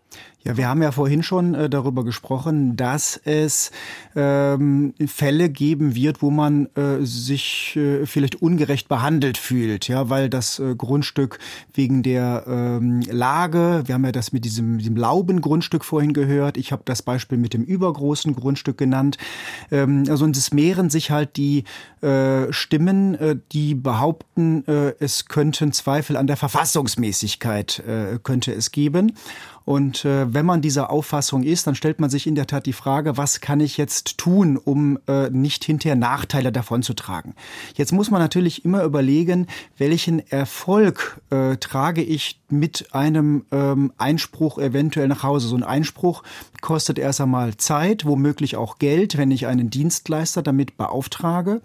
[0.45, 3.71] Ja, wir haben ja vorhin schon äh, darüber gesprochen, dass es
[4.15, 10.29] ähm, Fälle geben wird, wo man äh, sich äh, vielleicht ungerecht behandelt fühlt, ja, weil
[10.29, 11.39] das äh, Grundstück
[11.73, 16.71] wegen der ähm, Lage, wir haben ja das mit diesem, diesem Laubengrundstück vorhin gehört, ich
[16.71, 19.17] habe das Beispiel mit dem übergroßen Grundstück genannt.
[19.71, 21.65] Ähm, also und es mehren sich halt die
[22.01, 28.71] äh, Stimmen, äh, die behaupten, äh, es könnten Zweifel an der Verfassungsmäßigkeit äh, könnte es
[28.71, 29.11] geben.
[29.69, 32.73] Und äh, wenn man dieser Auffassung ist, dann stellt man sich in der Tat die
[32.73, 37.35] Frage, was kann ich jetzt tun, um äh, nicht hinterher Nachteile davon zu tragen.
[37.75, 39.45] Jetzt muss man natürlich immer überlegen,
[39.77, 45.47] welchen Erfolg äh, trage ich mit einem ähm, Einspruch eventuell nach Hause.
[45.47, 46.23] So ein Einspruch
[46.61, 51.61] kostet erst einmal Zeit, womöglich auch Geld, wenn ich einen Dienstleister damit beauftrage.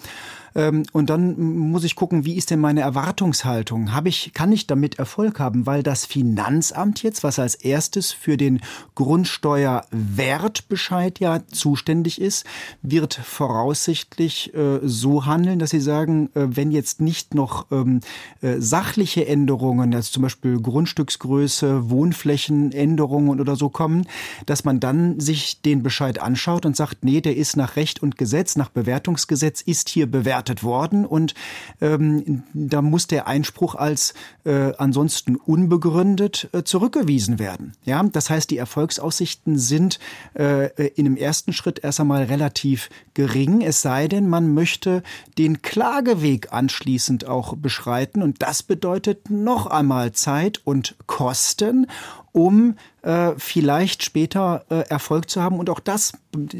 [0.55, 3.92] Ähm, und dann muss ich gucken, wie ist denn meine Erwartungshaltung?
[3.92, 5.66] Habe ich, kann ich damit Erfolg haben?
[5.66, 8.61] Weil das Finanzamt jetzt, was als erstes für den
[8.94, 12.44] Grundsteuerwertbescheid ja zuständig ist,
[12.82, 18.00] wird voraussichtlich äh, so handeln, dass sie sagen, äh, wenn jetzt nicht noch ähm,
[18.40, 24.07] äh, sachliche Änderungen, also zum Beispiel Grundstücksgröße, Wohnflächenänderungen oder so kommen,
[24.46, 28.18] dass man dann sich den Bescheid anschaut und sagt, nee, der ist nach Recht und
[28.18, 31.07] Gesetz, nach Bewertungsgesetz ist hier bewertet bewertet worden.
[31.07, 31.34] Und
[31.80, 34.14] ähm, da muss der Einspruch als
[34.45, 37.72] äh, ansonsten unbegründet äh, zurückgewiesen werden.
[37.84, 39.99] Ja, das heißt, die Erfolgsaussichten sind
[40.34, 45.03] äh, in dem ersten Schritt erst einmal relativ gering, es sei denn, man möchte
[45.38, 48.22] den Klageweg anschließend auch beschreiten.
[48.22, 51.86] Und das bedeutet noch einmal Zeit und Kosten
[52.35, 55.59] um äh, vielleicht später äh, Erfolg zu haben.
[55.59, 56.14] Und auch das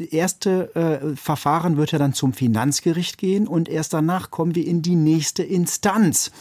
[0.09, 4.81] erste äh, Verfahren wird ja dann zum Finanzgericht gehen und erst danach kommen wir in
[4.81, 6.31] die nächste Instanz.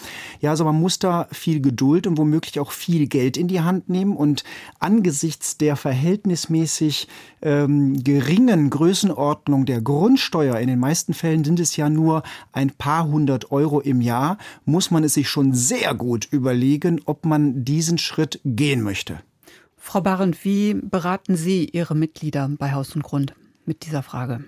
[0.41, 3.89] Ja, also man muss da viel Geduld und womöglich auch viel Geld in die Hand
[3.89, 4.45] nehmen und
[4.78, 7.09] angesichts der verhältnismäßig
[7.43, 12.22] ähm, geringen Größenordnung der Grundsteuer, in den meisten Fällen sind es ja nur
[12.53, 17.26] ein paar hundert Euro im Jahr, muss man es sich schon sehr gut überlegen, ob
[17.26, 19.24] man diesen Schritt gehen möchte.
[19.85, 23.35] Frau Barend, wie beraten Sie Ihre Mitglieder bei Haus und Grund
[23.66, 24.43] mit dieser Frage?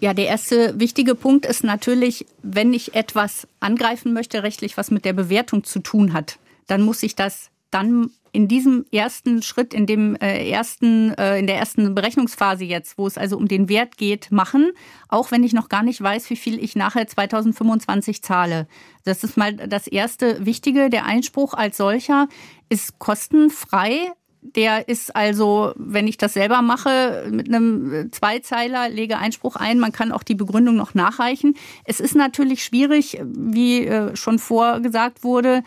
[0.00, 5.04] Ja, der erste wichtige Punkt ist natürlich, wenn ich etwas angreifen möchte, rechtlich, was mit
[5.04, 9.86] der Bewertung zu tun hat, dann muss ich das dann in diesem ersten Schritt, in
[9.86, 13.96] dem äh, ersten, äh, in der ersten Berechnungsphase jetzt, wo es also um den Wert
[13.96, 14.72] geht, machen,
[15.08, 18.66] auch wenn ich noch gar nicht weiß, wie viel ich nachher 2025 zahle.
[19.04, 20.90] Das ist mal das erste Wichtige.
[20.90, 22.28] Der Einspruch als solcher
[22.68, 24.10] ist kostenfrei
[24.44, 29.90] der ist also, wenn ich das selber mache, mit einem Zweizeiler, lege Einspruch ein, man
[29.90, 31.56] kann auch die Begründung noch nachreichen.
[31.84, 35.62] Es ist natürlich schwierig, wie äh, schon vorgesagt wurde,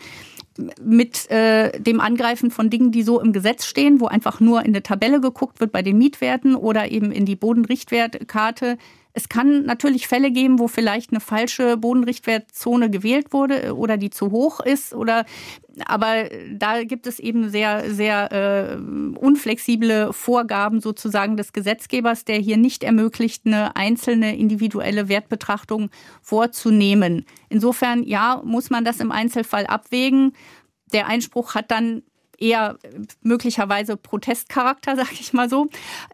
[0.80, 4.72] mit äh, dem Angreifen von Dingen, die so im Gesetz stehen, wo einfach nur in
[4.72, 8.78] der Tabelle geguckt wird bei den Mietwerten oder eben in die Bodenrichtwertkarte
[9.18, 14.30] es kann natürlich Fälle geben, wo vielleicht eine falsche Bodenrichtwertzone gewählt wurde oder die zu
[14.30, 15.24] hoch ist oder
[15.86, 18.76] aber da gibt es eben sehr, sehr äh,
[19.18, 25.90] unflexible Vorgaben sozusagen des Gesetzgebers, der hier nicht ermöglicht, eine einzelne individuelle Wertbetrachtung
[26.22, 27.24] vorzunehmen.
[27.48, 30.32] Insofern, ja, muss man das im Einzelfall abwägen.
[30.92, 32.02] Der Einspruch hat dann
[32.38, 32.78] eher
[33.22, 35.68] möglicherweise Protestcharakter, sag ich mal so,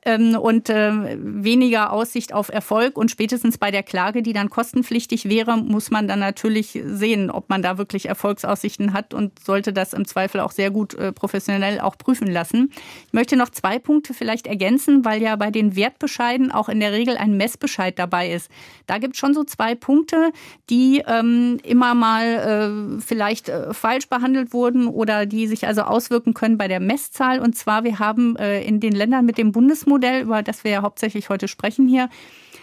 [0.05, 2.97] ähm, und äh, weniger Aussicht auf Erfolg.
[2.97, 7.49] Und spätestens bei der Klage, die dann kostenpflichtig wäre, muss man dann natürlich sehen, ob
[7.49, 11.81] man da wirklich Erfolgsaussichten hat und sollte das im Zweifel auch sehr gut äh, professionell
[11.81, 12.73] auch prüfen lassen.
[13.07, 16.93] Ich möchte noch zwei Punkte vielleicht ergänzen, weil ja bei den Wertbescheiden auch in der
[16.93, 18.51] Regel ein Messbescheid dabei ist.
[18.87, 20.33] Da gibt es schon so zwei Punkte,
[20.71, 26.14] die ähm, immer mal äh, vielleicht äh, falsch behandelt wurden oder die sich also auswirken
[26.21, 27.41] können bei der Messzahl.
[27.41, 30.83] Und zwar, wir haben äh, in den Ländern mit dem Bundesmodell, über das wir ja
[30.83, 32.09] hauptsächlich heute sprechen hier,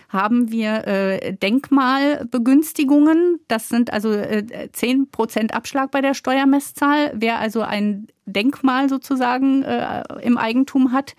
[0.10, 3.40] haben wir äh, Denkmalbegünstigungen.
[3.48, 7.14] Das sind also äh, 10 Prozent Abschlag bei der Steuermesszahl.
[7.16, 11.16] Wer also ein Denkmal sozusagen äh, im Eigentum hat,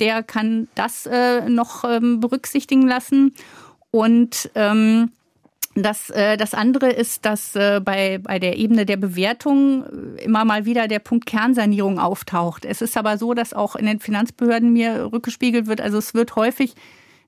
[0.00, 3.32] der kann das äh, noch ähm, berücksichtigen lassen.
[3.90, 5.12] Und ähm,
[5.74, 9.84] das, äh, das andere ist, dass äh, bei, bei der Ebene der Bewertung
[10.16, 12.64] äh, immer mal wieder der Punkt Kernsanierung auftaucht.
[12.64, 15.80] Es ist aber so, dass auch in den Finanzbehörden mir rückgespiegelt wird.
[15.80, 16.74] Also es wird häufig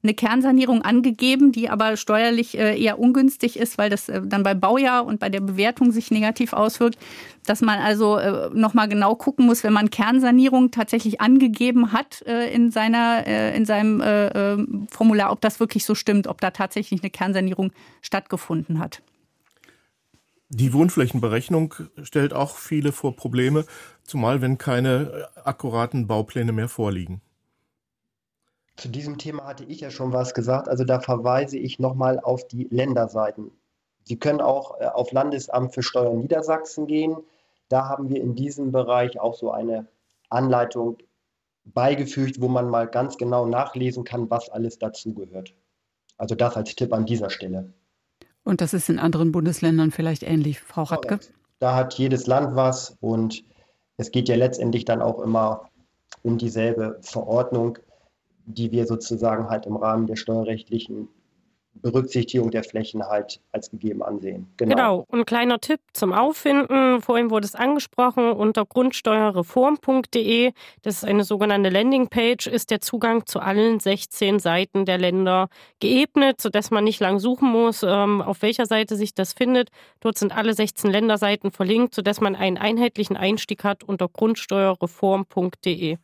[0.07, 4.61] eine Kernsanierung angegeben, die aber steuerlich äh, eher ungünstig ist, weil das äh, dann beim
[4.61, 6.99] Baujahr und bei der Bewertung sich negativ auswirkt,
[7.45, 12.71] dass man also äh, nochmal genau gucken muss, wenn man Kernsanierung tatsächlich angegeben hat in,
[12.71, 18.79] seiner, in seinem Formular, ob das wirklich so stimmt, ob da tatsächlich eine Kernsanierung stattgefunden
[18.79, 19.03] hat.
[20.49, 23.65] Die Wohnflächenberechnung stellt auch viele vor Probleme,
[24.05, 27.21] zumal wenn keine akkuraten Baupläne mehr vorliegen.
[28.77, 30.69] Zu diesem Thema hatte ich ja schon was gesagt.
[30.69, 33.51] Also da verweise ich nochmal auf die Länderseiten.
[34.05, 37.17] Sie können auch äh, auf Landesamt für Steuern Niedersachsen gehen.
[37.69, 39.87] Da haben wir in diesem Bereich auch so eine
[40.29, 40.99] Anleitung
[41.65, 45.55] beigefügt, wo man mal ganz genau nachlesen kann, was alles dazugehört.
[46.19, 47.73] Also das als Tipp an dieser Stelle.
[48.45, 51.19] Und das ist in anderen Bundesländern vielleicht ähnlich, Frau Radke?
[51.59, 53.43] Da hat jedes Land was und
[53.97, 55.71] es geht ja letztendlich dann auch immer
[56.23, 57.79] um dieselbe Verordnung
[58.47, 61.09] die wir sozusagen halt im Rahmen der steuerrechtlichen
[61.83, 64.49] Berücksichtigung der Flächen halt als gegeben ansehen.
[64.57, 64.75] Genau.
[64.75, 65.05] genau.
[65.09, 67.01] Und kleiner Tipp zum Auffinden.
[67.01, 68.33] Vorhin wurde es angesprochen.
[68.33, 74.99] Unter grundsteuerreform.de, das ist eine sogenannte Landingpage, ist der Zugang zu allen 16 Seiten der
[74.99, 75.49] Länder
[75.81, 79.71] geebnet, sodass man nicht lang suchen muss, ähm, auf welcher Seite sich das findet.
[80.01, 85.99] Dort sind alle 16 Länderseiten verlinkt, sodass man einen einheitlichen Einstieg hat unter grundsteuerreform.de.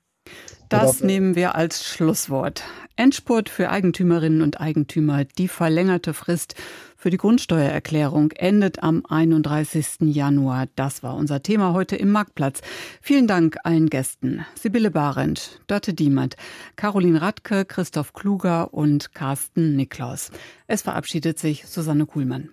[0.73, 2.65] Das nehmen wir als Schlusswort.
[2.97, 5.25] Endspurt für Eigentümerinnen und Eigentümer.
[5.25, 6.55] Die verlängerte Frist
[6.97, 10.01] für die Grundsteuererklärung endet am 31.
[10.01, 10.69] Januar.
[10.77, 12.63] Das war unser Thema heute im Marktplatz.
[13.03, 14.47] Vielen Dank allen Gästen.
[14.55, 16.37] Sibylle Barend, Dörte Diemert,
[16.77, 20.31] Caroline Radke, Christoph Kluger und Carsten Niklaus.
[20.69, 22.49] Es verabschiedet sich Susanne Kuhlmann.